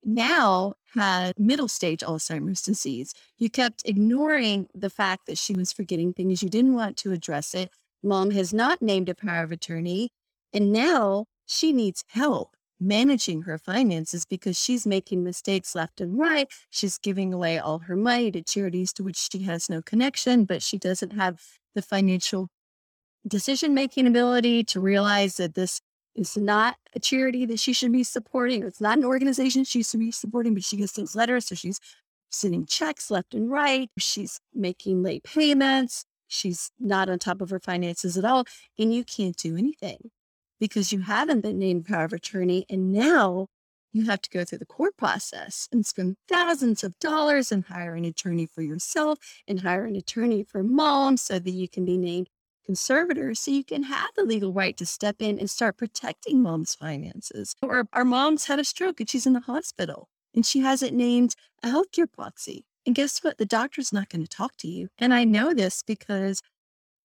now 0.08 0.74
had 0.94 1.38
middle 1.38 1.68
stage 1.68 2.00
Alzheimer's 2.00 2.62
disease. 2.62 3.12
You 3.36 3.50
kept 3.50 3.82
ignoring 3.84 4.68
the 4.74 4.90
fact 4.90 5.26
that 5.26 5.38
she 5.38 5.52
was 5.54 5.72
forgetting 5.72 6.12
things. 6.12 6.42
You 6.42 6.48
didn't 6.48 6.74
want 6.74 6.96
to 6.98 7.12
address 7.12 7.54
it. 7.54 7.70
Mom 8.02 8.30
has 8.30 8.52
not 8.52 8.80
named 8.80 9.08
a 9.08 9.14
power 9.14 9.42
of 9.42 9.52
attorney. 9.52 10.10
And 10.52 10.72
now 10.72 11.26
she 11.46 11.72
needs 11.72 12.04
help 12.08 12.56
managing 12.80 13.42
her 13.42 13.58
finances 13.58 14.24
because 14.24 14.58
she's 14.58 14.86
making 14.86 15.24
mistakes 15.24 15.74
left 15.74 16.00
and 16.00 16.18
right. 16.18 16.48
She's 16.70 16.98
giving 16.98 17.34
away 17.34 17.58
all 17.58 17.80
her 17.80 17.96
money 17.96 18.30
to 18.30 18.42
charities 18.42 18.92
to 18.94 19.02
which 19.02 19.28
she 19.30 19.42
has 19.42 19.68
no 19.68 19.82
connection, 19.82 20.44
but 20.44 20.62
she 20.62 20.78
doesn't 20.78 21.12
have 21.12 21.42
the 21.74 21.82
financial 21.82 22.48
decision 23.26 23.74
making 23.74 24.06
ability 24.06 24.64
to 24.64 24.80
realize 24.80 25.36
that 25.36 25.54
this 25.54 25.80
is 26.18 26.36
not 26.36 26.76
a 26.94 26.98
charity 26.98 27.46
that 27.46 27.60
she 27.60 27.72
should 27.72 27.92
be 27.92 28.04
supporting. 28.04 28.64
It's 28.64 28.80
not 28.80 28.98
an 28.98 29.04
organization 29.04 29.64
she 29.64 29.82
should 29.82 30.00
be 30.00 30.10
supporting, 30.10 30.54
but 30.54 30.64
she 30.64 30.76
gets 30.76 30.92
those 30.92 31.14
letters. 31.14 31.46
So 31.46 31.54
she's 31.54 31.80
sending 32.30 32.66
checks 32.66 33.10
left 33.10 33.34
and 33.34 33.50
right. 33.50 33.88
She's 33.98 34.40
making 34.54 35.02
late 35.02 35.22
payments. 35.22 36.04
She's 36.26 36.70
not 36.78 37.08
on 37.08 37.18
top 37.18 37.40
of 37.40 37.50
her 37.50 37.60
finances 37.60 38.18
at 38.18 38.24
all. 38.24 38.44
And 38.78 38.92
you 38.92 39.04
can't 39.04 39.36
do 39.36 39.56
anything 39.56 40.10
because 40.60 40.92
you 40.92 41.00
haven't 41.00 41.40
been 41.40 41.58
named 41.58 41.86
power 41.86 42.04
of 42.04 42.12
attorney. 42.12 42.66
And 42.68 42.92
now 42.92 43.46
you 43.92 44.04
have 44.06 44.20
to 44.22 44.30
go 44.30 44.44
through 44.44 44.58
the 44.58 44.66
court 44.66 44.96
process 44.96 45.68
and 45.72 45.86
spend 45.86 46.16
thousands 46.28 46.84
of 46.84 46.98
dollars 46.98 47.50
and 47.50 47.64
hire 47.64 47.94
an 47.94 48.04
attorney 48.04 48.46
for 48.46 48.62
yourself 48.62 49.18
and 49.46 49.60
hire 49.60 49.84
an 49.84 49.96
attorney 49.96 50.42
for 50.42 50.62
mom 50.62 51.16
so 51.16 51.38
that 51.38 51.50
you 51.50 51.68
can 51.68 51.84
be 51.84 51.96
named 51.96 52.28
conservator 52.68 53.34
so 53.34 53.50
you 53.50 53.64
can 53.64 53.84
have 53.84 54.10
the 54.14 54.24
legal 54.24 54.52
right 54.52 54.76
to 54.76 54.84
step 54.84 55.16
in 55.20 55.38
and 55.38 55.48
start 55.48 55.78
protecting 55.78 56.42
mom's 56.42 56.74
finances. 56.74 57.54
Or 57.62 57.88
our 57.94 58.04
mom's 58.04 58.44
had 58.44 58.58
a 58.58 58.64
stroke 58.64 59.00
and 59.00 59.08
she's 59.08 59.26
in 59.26 59.32
the 59.32 59.40
hospital 59.40 60.10
and 60.34 60.44
she 60.44 60.60
has 60.60 60.82
it 60.82 60.92
named 60.92 61.34
a 61.62 61.68
healthcare 61.68 62.12
proxy. 62.12 62.66
And 62.84 62.94
guess 62.94 63.24
what? 63.24 63.38
The 63.38 63.46
doctor's 63.46 63.90
not 63.90 64.10
going 64.10 64.22
to 64.22 64.28
talk 64.28 64.56
to 64.58 64.68
you. 64.68 64.88
And 64.98 65.14
I 65.14 65.24
know 65.24 65.54
this 65.54 65.82
because 65.82 66.42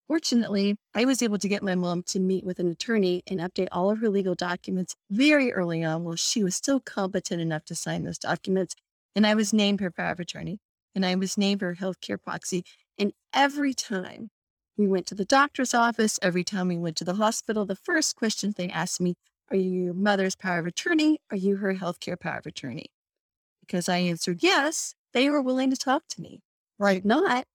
Fortunately, 0.05 0.75
I 0.93 1.05
was 1.05 1.23
able 1.23 1.37
to 1.37 1.47
get 1.47 1.63
my 1.63 1.75
mom 1.75 2.03
to 2.07 2.19
meet 2.19 2.43
with 2.43 2.59
an 2.59 2.67
attorney 2.67 3.23
and 3.25 3.39
update 3.39 3.69
all 3.71 3.89
of 3.89 3.99
her 3.99 4.09
legal 4.09 4.35
documents 4.35 4.95
very 5.09 5.53
early 5.53 5.81
on 5.81 6.03
while 6.03 6.17
she 6.17 6.43
was 6.43 6.57
still 6.57 6.81
competent 6.81 7.41
enough 7.41 7.63
to 7.65 7.73
sign 7.73 8.03
those 8.03 8.19
documents. 8.19 8.75
And 9.15 9.25
I 9.25 9.33
was 9.33 9.53
named 9.53 9.79
her 9.79 9.89
power 9.89 10.11
of 10.11 10.19
attorney 10.19 10.59
and 10.93 11.05
I 11.05 11.15
was 11.15 11.37
named 11.37 11.61
her 11.61 11.75
healthcare 11.75 12.21
proxy. 12.21 12.63
And 12.99 13.13
every 13.33 13.73
time 13.73 14.29
we 14.77 14.87
went 14.87 15.05
to 15.07 15.15
the 15.15 15.25
doctor's 15.25 15.73
office, 15.73 16.19
every 16.21 16.43
time 16.43 16.67
we 16.67 16.77
went 16.77 16.97
to 16.97 17.03
the 17.03 17.15
hospital, 17.15 17.65
the 17.65 17.75
first 17.75 18.15
question 18.15 18.53
they 18.55 18.69
asked 18.69 18.99
me, 18.99 19.15
Are 19.49 19.57
you 19.57 19.69
your 19.69 19.93
mother's 19.93 20.35
power 20.35 20.59
of 20.59 20.65
attorney? 20.65 21.19
Are 21.29 21.37
you 21.37 21.57
her 21.57 21.75
healthcare 21.75 22.19
power 22.19 22.39
of 22.39 22.45
attorney? 22.45 22.87
Because 23.61 23.87
I 23.87 23.97
answered 23.97 24.41
yes, 24.41 24.95
they 25.13 25.29
were 25.29 25.41
willing 25.41 25.69
to 25.69 25.77
talk 25.77 26.03
to 26.09 26.21
me. 26.21 26.41
Right. 26.79 27.05
Not, 27.05 27.45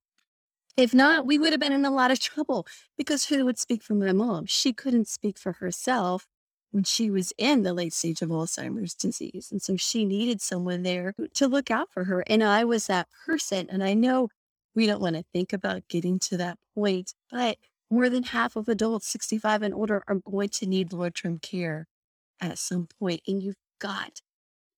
if 0.76 0.94
not, 0.94 1.26
we 1.26 1.38
would 1.38 1.52
have 1.52 1.60
been 1.60 1.72
in 1.72 1.84
a 1.84 1.90
lot 1.90 2.12
of 2.12 2.20
trouble 2.20 2.66
because 2.96 3.26
who 3.26 3.44
would 3.44 3.58
speak 3.58 3.82
for 3.82 3.94
my 3.94 4.12
mom? 4.12 4.46
She 4.46 4.72
couldn't 4.72 5.08
speak 5.08 5.36
for 5.36 5.54
herself 5.54 6.28
when 6.70 6.84
she 6.84 7.10
was 7.10 7.32
in 7.36 7.62
the 7.62 7.72
late 7.72 7.92
stage 7.92 8.22
of 8.22 8.28
Alzheimer's 8.28 8.94
disease. 8.94 9.48
And 9.50 9.60
so 9.60 9.76
she 9.76 10.04
needed 10.04 10.40
someone 10.40 10.84
there 10.84 11.14
to 11.34 11.48
look 11.48 11.70
out 11.70 11.88
for 11.90 12.04
her. 12.04 12.22
And 12.28 12.44
I 12.44 12.64
was 12.64 12.86
that 12.86 13.08
person. 13.26 13.66
And 13.70 13.82
I 13.82 13.94
know 13.94 14.28
we 14.78 14.86
don't 14.86 15.00
want 15.00 15.16
to 15.16 15.24
think 15.32 15.52
about 15.52 15.88
getting 15.88 16.20
to 16.20 16.36
that 16.36 16.56
point, 16.72 17.12
but 17.32 17.58
more 17.90 18.08
than 18.08 18.22
half 18.22 18.54
of 18.54 18.68
adults 18.68 19.08
65 19.08 19.62
and 19.62 19.74
older 19.74 20.04
are 20.06 20.20
going 20.24 20.50
to 20.50 20.66
need 20.66 20.92
long 20.92 21.10
term 21.10 21.40
care 21.40 21.88
at 22.40 22.58
some 22.58 22.86
point, 23.00 23.20
And 23.26 23.42
you've 23.42 23.56
got 23.80 24.20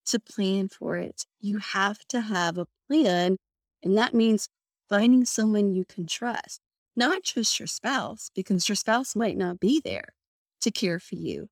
to 0.07 0.19
plan 0.19 0.71
for 0.71 0.97
it. 0.97 1.27
You 1.39 1.59
have 1.59 1.99
to 2.09 2.23
have 2.23 2.57
a 2.57 2.67
plan. 2.89 3.37
And 3.83 3.99
that 3.99 4.15
means 4.15 4.49
finding 4.89 5.27
someone 5.27 5.75
you 5.75 5.85
can 5.85 6.07
trust, 6.07 6.63
not 6.97 7.23
just 7.23 7.61
your 7.61 7.67
spouse, 7.67 8.31
because 8.35 8.71
your 8.71 8.77
spouse 8.77 9.15
might 9.15 9.37
not 9.37 9.61
be 9.61 9.83
there 9.85 10.15
to 10.63 10.71
care 10.71 10.99
for 10.99 11.17
you. 11.17 11.49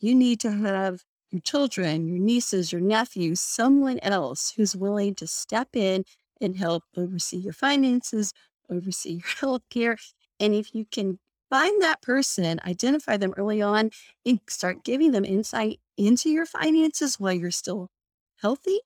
You 0.00 0.16
need 0.16 0.40
to 0.40 0.50
have 0.50 1.02
your 1.30 1.42
children, 1.42 2.08
your 2.08 2.18
nieces, 2.18 2.72
your 2.72 2.80
nephews, 2.80 3.40
someone 3.40 4.00
else 4.00 4.54
who's 4.56 4.74
willing 4.74 5.14
to 5.14 5.28
step 5.28 5.68
in 5.74 6.02
and 6.40 6.56
help 6.56 6.84
oversee 6.96 7.38
your 7.38 7.52
finances, 7.52 8.32
oversee 8.70 9.14
your 9.14 9.28
health 9.40 9.62
care. 9.70 9.96
And 10.40 10.54
if 10.54 10.74
you 10.74 10.84
can 10.90 11.18
find 11.50 11.82
that 11.82 12.02
person, 12.02 12.60
identify 12.64 13.16
them 13.16 13.34
early 13.36 13.62
on, 13.62 13.90
and 14.24 14.40
start 14.48 14.84
giving 14.84 15.12
them 15.12 15.24
insight 15.24 15.80
into 15.96 16.30
your 16.30 16.46
finances 16.46 17.18
while 17.18 17.32
you're 17.32 17.50
still 17.50 17.88
healthy 18.40 18.80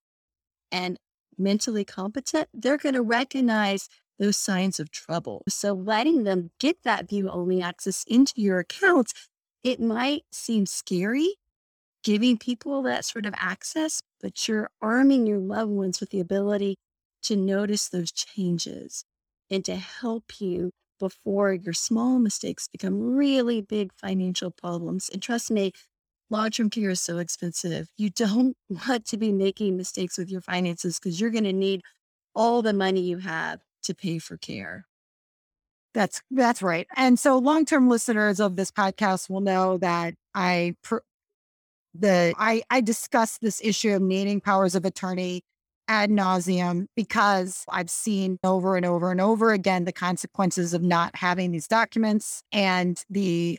and 0.71 0.99
mentally 1.39 1.85
competent, 1.85 2.49
they're 2.55 2.79
going 2.79 2.95
to 2.95 3.03
recognize 3.03 3.89
those 4.19 4.37
signs 4.37 4.79
of 4.79 4.91
trouble. 4.91 5.43
So 5.49 5.73
letting 5.73 6.25
them 6.25 6.51
get 6.61 6.79
that 6.85 7.09
view 7.09 7.29
only 7.29 7.61
access 7.61 8.05
into 8.07 8.35
your 8.37 8.61
accounts, 8.61 9.13
it 9.65 9.81
might 9.81 10.23
seem 10.31 10.67
scary 10.67 11.37
giving 12.03 12.37
people 12.37 12.83
that 12.83 13.05
sort 13.05 13.27
of 13.27 13.35
access, 13.37 14.03
but 14.21 14.49
you're 14.49 14.71
arming 14.81 15.27
your 15.27 15.39
loved 15.39 15.71
ones 15.71 16.01
with 16.01 16.11
the 16.11 16.21
ability 16.21 16.77
to 17.23 17.37
notice 17.37 17.89
those 17.89 18.13
changes 18.13 19.05
and 19.51 19.65
to 19.65 19.77
help 19.77 20.41
you 20.41 20.73
before 20.99 21.53
your 21.53 21.75
small 21.75 22.19
mistakes 22.19 22.69
become 22.69 23.17
really 23.17 23.61
big 23.61 23.93
financial 23.93 24.51
problems. 24.51 25.09
And 25.13 25.21
trust 25.21 25.51
me, 25.51 25.73
long 26.31 26.51
term 26.51 26.71
care 26.71 26.91
is 26.91 27.01
so 27.01 27.19
expensive. 27.19 27.89
You 27.97 28.11
don't 28.11 28.57
want 28.69 29.07
to 29.07 29.17
be 29.17 29.33
making 29.33 29.77
mistakes 29.77 30.17
with 30.19 30.31
your 30.31 30.41
finances 30.41 30.99
because 30.99 31.21
you're 31.21 31.31
going 31.31 31.45
to 31.45 31.53
need 31.53 31.83
all 32.35 32.63
the 32.63 32.73
money 32.73 33.01
you 33.01 33.19
have 33.19 33.61
to 33.85 33.95
pay 33.95 34.19
for 34.19 34.37
care. 34.37 34.87
That's 35.95 36.23
that's 36.31 36.63
right. 36.63 36.87
And 36.97 37.19
so 37.19 37.37
long-term 37.37 37.89
listeners 37.89 38.41
of 38.41 38.57
this 38.57 38.71
podcast 38.71 39.29
will 39.29 39.43
know 39.43 39.77
that 39.79 40.15
I 40.35 40.75
pr- 40.83 40.99
the 41.95 42.33
I 42.39 42.63
I 42.71 42.81
discuss 42.81 43.39
this 43.39 43.61
issue 43.63 43.95
of 43.95 44.01
needing 44.01 44.41
powers 44.41 44.75
of 44.75 44.85
attorney 44.87 45.43
ad 45.89 46.11
nauseum 46.11 46.87
because 46.97 47.65
I've 47.69 47.91
seen 47.91 48.39
over 48.45 48.77
and 48.77 48.87
over 48.87 49.11
and 49.11 49.21
over 49.21 49.53
again 49.53 49.85
the 49.85 49.93
consequences 49.93 50.75
of 50.75 50.83
not 50.83 51.17
having 51.17 51.53
these 51.53 51.69
documents 51.69 52.43
and 52.53 53.03
the 53.11 53.59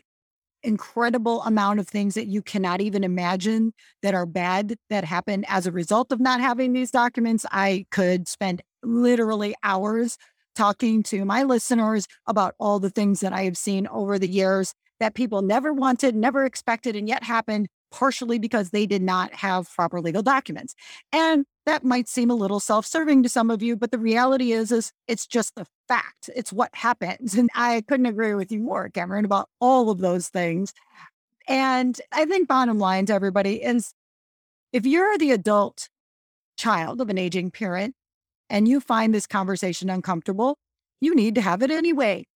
incredible 0.62 1.42
amount 1.42 1.78
of 1.78 1.86
things 1.86 2.14
that 2.14 2.26
you 2.26 2.42
cannot 2.42 2.80
even 2.80 3.04
imagine 3.04 3.72
that 4.02 4.14
are 4.14 4.26
bad 4.26 4.76
that 4.90 5.04
happen 5.04 5.44
as 5.48 5.66
a 5.66 5.72
result 5.72 6.10
of 6.10 6.20
not 6.20 6.40
having 6.40 6.72
these 6.72 6.90
documents. 6.90 7.44
I 7.50 7.86
could 7.90 8.26
spend 8.26 8.62
literally 8.82 9.54
hours 9.62 10.16
talking 10.54 11.02
to 11.02 11.24
my 11.24 11.42
listeners 11.42 12.06
about 12.26 12.54
all 12.58 12.78
the 12.78 12.90
things 12.90 13.20
that 13.20 13.32
I 13.32 13.42
have 13.42 13.56
seen 13.56 13.86
over 13.88 14.18
the 14.18 14.28
years 14.28 14.74
that 15.00 15.14
people 15.14 15.42
never 15.42 15.72
wanted, 15.72 16.14
never 16.14 16.44
expected, 16.44 16.96
and 16.96 17.08
yet 17.08 17.24
happened 17.24 17.68
partially 17.94 18.40
because 18.40 18.70
they 18.70 18.86
did 18.86 19.02
not 19.02 19.32
have 19.32 19.72
proper 19.72 20.00
legal 20.00 20.20
documents. 20.20 20.74
And 21.12 21.46
that 21.64 21.84
might 21.84 22.08
seem 22.08 22.28
a 22.28 22.34
little 22.34 22.58
self-serving 22.58 23.22
to 23.22 23.28
some 23.28 23.52
of 23.52 23.62
you, 23.62 23.76
but 23.76 23.92
the 23.92 23.98
reality 23.98 24.50
is 24.50 24.72
is 24.72 24.92
it's 25.06 25.28
just 25.28 25.54
the 25.54 25.64
fact. 25.86 26.28
It's 26.34 26.52
what 26.52 26.74
happens. 26.74 27.34
And 27.34 27.48
I 27.54 27.84
couldn't 27.86 28.06
agree 28.06 28.34
with 28.34 28.50
you 28.50 28.58
more, 28.58 28.88
Cameron, 28.88 29.24
about 29.24 29.48
all 29.60 29.90
of 29.90 29.98
those 29.98 30.28
things. 30.28 30.74
And 31.46 32.00
I 32.10 32.24
think 32.24 32.48
bottom 32.48 32.80
line 32.80 33.06
to 33.06 33.12
everybody 33.14 33.62
is 33.62 33.94
if 34.72 34.84
you're 34.84 35.16
the 35.16 35.30
adult 35.30 35.88
child 36.56 37.00
of 37.00 37.10
an 37.10 37.18
aging 37.18 37.52
parent 37.52 37.94
and 38.50 38.66
you 38.66 38.80
find 38.80 39.14
this 39.14 39.28
conversation 39.28 39.88
uncomfortable, 39.88 40.58
you 41.00 41.14
need 41.14 41.36
to 41.36 41.40
have 41.40 41.62
it 41.62 41.70
anyway. 41.70 42.26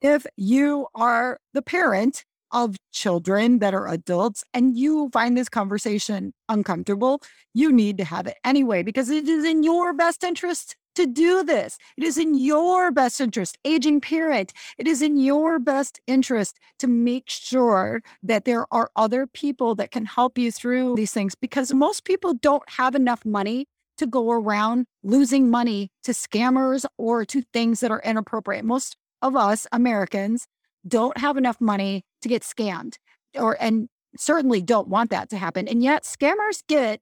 If 0.00 0.24
you 0.36 0.86
are 0.94 1.38
the 1.52 1.62
parent 1.62 2.24
of 2.52 2.76
children 2.92 3.58
that 3.58 3.74
are 3.74 3.88
adults 3.88 4.44
and 4.54 4.76
you 4.76 5.10
find 5.12 5.36
this 5.36 5.48
conversation 5.48 6.32
uncomfortable, 6.48 7.22
you 7.54 7.72
need 7.72 7.98
to 7.98 8.04
have 8.04 8.26
it 8.26 8.36
anyway 8.44 8.82
because 8.82 9.10
it 9.10 9.28
is 9.28 9.44
in 9.44 9.62
your 9.62 9.92
best 9.92 10.24
interest 10.24 10.76
to 10.98 11.06
do 11.06 11.44
this. 11.44 11.78
It 11.96 12.02
is 12.02 12.18
in 12.18 12.34
your 12.34 12.90
best 12.90 13.20
interest, 13.20 13.56
aging 13.64 14.00
parent. 14.00 14.52
It 14.78 14.88
is 14.88 15.00
in 15.00 15.16
your 15.16 15.60
best 15.60 16.00
interest 16.08 16.58
to 16.80 16.88
make 16.88 17.30
sure 17.30 18.02
that 18.24 18.44
there 18.44 18.66
are 18.72 18.90
other 18.96 19.28
people 19.28 19.76
that 19.76 19.92
can 19.92 20.04
help 20.04 20.36
you 20.36 20.50
through 20.50 20.96
these 20.96 21.12
things 21.12 21.36
because 21.36 21.72
most 21.72 22.04
people 22.04 22.34
don't 22.34 22.68
have 22.68 22.96
enough 22.96 23.24
money 23.24 23.66
to 23.98 24.06
go 24.06 24.32
around 24.32 24.86
losing 25.04 25.50
money 25.50 25.90
to 26.02 26.10
scammers 26.10 26.84
or 26.96 27.24
to 27.26 27.42
things 27.52 27.78
that 27.78 27.92
are 27.92 28.02
inappropriate. 28.04 28.64
Most 28.64 28.96
of 29.22 29.36
us 29.36 29.66
Americans 29.70 30.46
don't 30.86 31.18
have 31.18 31.36
enough 31.36 31.60
money 31.60 32.04
to 32.22 32.28
get 32.28 32.42
scammed 32.42 32.94
or 33.34 33.56
and 33.60 33.88
certainly 34.16 34.62
don't 34.62 34.88
want 34.88 35.10
that 35.10 35.30
to 35.30 35.36
happen. 35.36 35.68
And 35.68 35.82
yet 35.82 36.04
scammers 36.04 36.62
get 36.68 37.00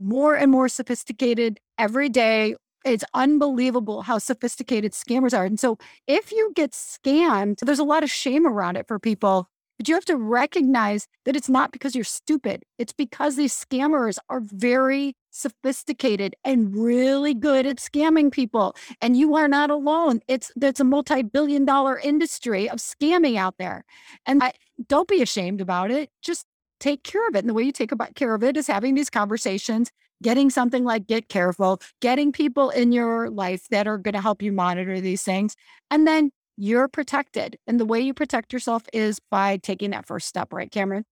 more 0.00 0.34
and 0.34 0.50
more 0.50 0.68
sophisticated 0.68 1.60
every 1.76 2.08
day. 2.08 2.54
It's 2.84 3.04
unbelievable 3.12 4.02
how 4.02 4.18
sophisticated 4.18 4.92
scammers 4.92 5.36
are. 5.36 5.44
And 5.44 5.58
so 5.58 5.78
if 6.06 6.32
you 6.32 6.52
get 6.54 6.72
scammed, 6.72 7.58
there's 7.60 7.78
a 7.78 7.84
lot 7.84 8.02
of 8.02 8.10
shame 8.10 8.46
around 8.46 8.76
it 8.76 8.86
for 8.86 8.98
people 8.98 9.48
but 9.78 9.88
you 9.88 9.94
have 9.94 10.04
to 10.06 10.16
recognize 10.16 11.06
that 11.24 11.36
it's 11.36 11.48
not 11.48 11.70
because 11.72 11.94
you're 11.94 12.04
stupid. 12.04 12.64
It's 12.78 12.92
because 12.92 13.36
these 13.36 13.54
scammers 13.54 14.18
are 14.28 14.40
very 14.40 15.14
sophisticated 15.38 16.34
and 16.44 16.74
really 16.74 17.34
good 17.34 17.66
at 17.66 17.76
scamming 17.76 18.30
people. 18.32 18.74
And 19.00 19.16
you 19.16 19.36
are 19.36 19.48
not 19.48 19.70
alone. 19.70 20.20
It's 20.28 20.50
there's 20.56 20.80
a 20.80 20.84
multi-billion 20.84 21.64
dollar 21.64 21.98
industry 21.98 22.68
of 22.68 22.78
scamming 22.78 23.36
out 23.36 23.56
there. 23.58 23.84
And 24.26 24.42
I, 24.42 24.52
don't 24.88 25.08
be 25.08 25.22
ashamed 25.22 25.60
about 25.60 25.90
it. 25.90 26.10
Just 26.22 26.44
take 26.80 27.02
care 27.02 27.26
of 27.28 27.34
it. 27.34 27.40
And 27.40 27.48
the 27.48 27.54
way 27.54 27.62
you 27.62 27.72
take 27.72 27.92
about 27.92 28.14
care 28.14 28.34
of 28.34 28.44
it 28.44 28.56
is 28.56 28.66
having 28.66 28.94
these 28.94 29.10
conversations, 29.10 29.90
getting 30.22 30.50
something 30.50 30.84
like 30.84 31.06
Get 31.06 31.28
Careful, 31.28 31.80
getting 32.00 32.32
people 32.32 32.70
in 32.70 32.92
your 32.92 33.30
life 33.30 33.68
that 33.70 33.86
are 33.86 33.98
going 33.98 34.14
to 34.14 34.20
help 34.20 34.42
you 34.42 34.52
monitor 34.52 35.00
these 35.00 35.22
things, 35.22 35.56
and 35.90 36.06
then 36.06 36.30
you're 36.56 36.88
protected. 36.88 37.56
And 37.66 37.78
the 37.78 37.84
way 37.84 38.00
you 38.00 38.12
protect 38.12 38.52
yourself 38.52 38.82
is 38.92 39.20
by 39.30 39.58
taking 39.58 39.90
that 39.90 40.06
first 40.06 40.26
step, 40.26 40.52
right, 40.52 40.70
Cameron? 40.70 41.04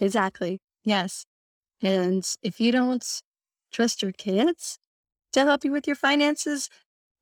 Exactly. 0.00 0.60
Yes. 0.84 1.26
And 1.80 2.24
if 2.42 2.60
you 2.60 2.72
don't 2.72 3.22
trust 3.74 4.02
your 4.02 4.12
kids 4.12 4.78
to 5.32 5.40
help 5.40 5.64
you 5.64 5.72
with 5.72 5.86
your 5.86 5.96
finances, 5.96 6.70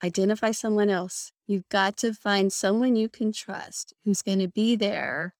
identify 0.04 0.50
someone 0.50 0.90
else. 0.90 1.32
You've 1.46 1.68
got 1.70 1.96
to 1.98 2.12
find 2.12 2.52
someone 2.52 2.94
you 2.94 3.08
can 3.08 3.32
trust 3.32 3.94
who's 4.04 4.22
going 4.22 4.40
to 4.40 4.48
be 4.48 4.76
there 4.76 5.34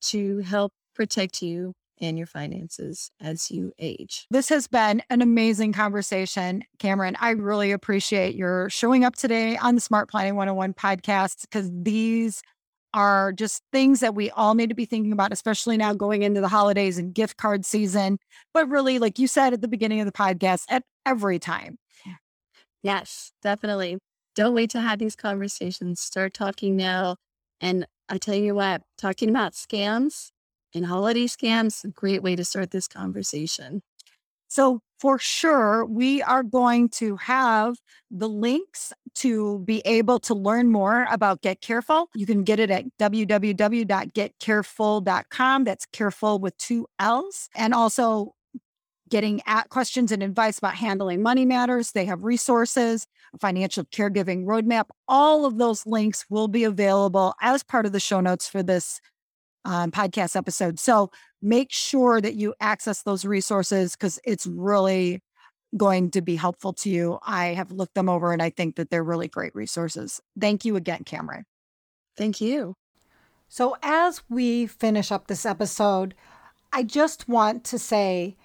to 0.00 0.38
help 0.38 0.72
protect 0.94 1.42
you 1.42 1.74
and 2.00 2.16
your 2.16 2.26
finances 2.26 3.10
as 3.20 3.50
you 3.50 3.72
age. 3.78 4.26
This 4.30 4.48
has 4.50 4.66
been 4.66 5.02
an 5.10 5.20
amazing 5.20 5.72
conversation, 5.72 6.62
Cameron. 6.78 7.16
I 7.20 7.30
really 7.30 7.72
appreciate 7.72 8.34
your 8.34 8.70
showing 8.70 9.04
up 9.04 9.16
today 9.16 9.56
on 9.56 9.74
the 9.74 9.80
Smart 9.80 10.08
Planning 10.08 10.36
101 10.36 10.74
podcast 10.74 11.42
because 11.42 11.70
these 11.72 12.42
are 12.94 13.32
just 13.32 13.62
things 13.72 14.00
that 14.00 14.14
we 14.14 14.30
all 14.30 14.54
need 14.54 14.68
to 14.68 14.74
be 14.74 14.84
thinking 14.84 15.12
about, 15.12 15.32
especially 15.32 15.76
now 15.76 15.92
going 15.92 16.22
into 16.22 16.40
the 16.40 16.48
holidays 16.48 16.98
and 16.98 17.14
gift 17.14 17.36
card 17.36 17.64
season. 17.64 18.18
But 18.54 18.68
really, 18.68 18.98
like 18.98 19.18
you 19.18 19.26
said 19.26 19.52
at 19.52 19.60
the 19.60 19.68
beginning 19.68 20.00
of 20.00 20.06
the 20.06 20.12
podcast, 20.12 20.64
at 20.68 20.84
every 21.04 21.38
time. 21.38 21.78
Yes, 22.82 23.32
definitely. 23.42 23.98
Don't 24.34 24.54
wait 24.54 24.70
to 24.70 24.80
have 24.80 24.98
these 24.98 25.16
conversations. 25.16 26.00
Start 26.00 26.32
talking 26.32 26.76
now. 26.76 27.16
And 27.60 27.86
I 28.08 28.18
tell 28.18 28.36
you 28.36 28.54
what, 28.54 28.82
talking 28.96 29.28
about 29.28 29.52
scams 29.52 30.30
and 30.74 30.86
holiday 30.86 31.26
scams, 31.26 31.78
is 31.78 31.84
a 31.84 31.88
great 31.88 32.22
way 32.22 32.36
to 32.36 32.44
start 32.44 32.70
this 32.70 32.86
conversation. 32.86 33.82
So, 34.48 34.80
for 34.98 35.18
sure, 35.18 35.84
we 35.84 36.22
are 36.22 36.42
going 36.42 36.88
to 36.90 37.16
have 37.16 37.76
the 38.10 38.28
links 38.28 38.92
to 39.16 39.58
be 39.60 39.80
able 39.84 40.18
to 40.20 40.34
learn 40.34 40.70
more 40.70 41.06
about 41.10 41.42
Get 41.42 41.60
Careful. 41.60 42.08
You 42.14 42.24
can 42.26 42.44
get 42.44 42.60
it 42.60 42.70
at 42.70 42.84
www.getcareful.com. 42.98 45.64
That's 45.64 45.86
careful 45.86 46.38
with 46.38 46.56
two 46.58 46.86
L's. 46.98 47.48
And 47.54 47.74
also, 47.74 48.34
getting 49.08 49.40
at 49.46 49.70
questions 49.70 50.12
and 50.12 50.22
advice 50.22 50.58
about 50.58 50.74
handling 50.74 51.22
money 51.22 51.44
matters. 51.44 51.92
They 51.92 52.04
have 52.04 52.24
resources, 52.24 53.06
financial 53.40 53.84
caregiving 53.84 54.44
roadmap. 54.44 54.84
All 55.06 55.46
of 55.46 55.58
those 55.58 55.86
links 55.86 56.24
will 56.28 56.48
be 56.48 56.64
available 56.64 57.34
as 57.40 57.62
part 57.62 57.86
of 57.86 57.92
the 57.92 58.00
show 58.00 58.20
notes 58.20 58.48
for 58.48 58.62
this 58.62 59.00
um, 59.68 59.90
podcast 59.90 60.34
episode. 60.34 60.78
So 60.78 61.10
make 61.42 61.70
sure 61.70 62.22
that 62.22 62.34
you 62.34 62.54
access 62.58 63.02
those 63.02 63.26
resources 63.26 63.92
because 63.92 64.18
it's 64.24 64.46
really 64.46 65.20
going 65.76 66.10
to 66.12 66.22
be 66.22 66.36
helpful 66.36 66.72
to 66.72 66.88
you. 66.88 67.18
I 67.22 67.48
have 67.48 67.70
looked 67.70 67.94
them 67.94 68.08
over 68.08 68.32
and 68.32 68.40
I 68.40 68.48
think 68.48 68.76
that 68.76 68.88
they're 68.88 69.04
really 69.04 69.28
great 69.28 69.54
resources. 69.54 70.22
Thank 70.40 70.64
you 70.64 70.74
again, 70.76 71.04
Cameron. 71.04 71.44
Thank 72.16 72.40
you. 72.40 72.74
So, 73.50 73.76
as 73.82 74.22
we 74.30 74.66
finish 74.66 75.12
up 75.12 75.26
this 75.26 75.44
episode, 75.46 76.14
I 76.72 76.82
just 76.82 77.28
want 77.28 77.64
to 77.64 77.78
say 77.78 78.36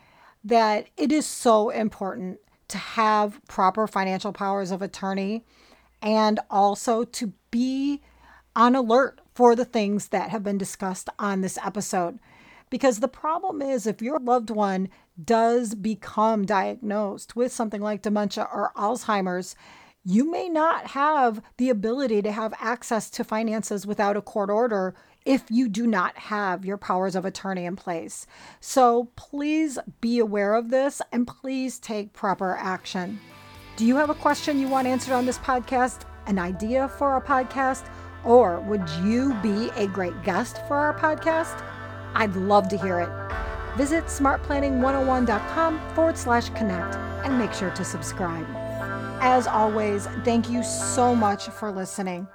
that 0.44 0.88
it 0.98 1.12
is 1.12 1.26
so 1.26 1.70
important 1.70 2.40
to 2.70 2.78
have 2.78 3.40
proper 3.48 3.88
financial 3.88 4.34
powers 4.34 4.72
of 4.72 4.82
attorney 4.82 5.46
and 6.02 6.40
also 6.50 7.04
to 7.06 7.34
be 7.50 8.02
on 8.56 8.76
alert 8.76 9.22
for 9.34 9.56
the 9.56 9.66
things 9.66 10.10
that 10.10 10.30
have 10.30 10.44
been 10.44 10.58
discussed 10.58 11.10
on 11.18 11.42
this 11.42 11.58
episode. 11.64 12.20
Because 12.70 13.00
the 13.00 13.08
problem 13.08 13.62
is, 13.62 13.86
if 13.86 14.02
your 14.02 14.20
loved 14.20 14.50
one 14.50 14.90
does 15.24 15.76
become 15.76 16.46
diagnosed 16.46 17.36
with 17.36 17.52
something 17.52 17.82
like 17.82 18.02
dementia 18.02 18.48
or 18.52 18.72
Alzheimer's, 18.76 19.56
you 20.06 20.30
may 20.30 20.50
not 20.50 20.88
have 20.88 21.42
the 21.58 21.70
ability 21.70 22.22
to 22.24 22.32
have 22.32 22.54
access 22.60 23.10
to 23.12 23.24
finances 23.24 23.88
without 23.88 24.18
a 24.18 24.22
court 24.22 24.50
order 24.50 24.96
if 25.26 25.44
you 25.50 25.70
do 25.70 25.88
not 25.88 26.18
have 26.18 26.66
your 26.66 26.78
powers 26.78 27.16
of 27.16 27.24
attorney 27.24 27.66
in 27.66 27.76
place. 27.76 28.28
So 28.60 29.10
please 29.16 29.80
be 30.02 30.20
aware 30.20 30.56
of 30.56 30.70
this 30.70 31.02
and 31.12 31.26
please 31.26 31.80
take 31.80 32.12
proper 32.12 32.58
action. 32.58 33.20
Do 33.78 33.86
you 33.86 33.96
have 33.96 34.10
a 34.10 34.16
question 34.16 34.60
you 34.60 34.68
want 34.68 34.88
answered 34.88 35.14
on 35.14 35.26
this 35.26 35.38
podcast? 35.38 36.02
An 36.26 36.38
idea 36.38 36.90
for 36.90 37.16
a 37.16 37.22
podcast? 37.22 37.86
Or 38.24 38.60
would 38.62 38.88
you 39.02 39.34
be 39.42 39.70
a 39.76 39.88
great 39.88 40.24
guest 40.24 40.58
for 40.68 40.78
our 40.78 40.94
podcast? 40.94 41.62
I'd 42.16 42.36
love 42.36 42.70
to 42.70 42.78
hear 42.78 43.00
it. 43.00 43.78
Visit 43.78 44.06
smartplanning101.com 44.06 45.96
forward 45.96 46.18
slash 46.18 46.50
connect 46.50 46.96
and 47.26 47.38
make 47.38 47.54
sure 47.54 47.72
to 47.72 47.84
subscribe. 47.84 48.46
As 49.22 49.48
always, 49.48 50.08
thank 50.24 50.50
you 50.50 50.64
so 50.64 51.16
much 51.16 51.48
for 51.48 51.72
listening. 51.72 52.28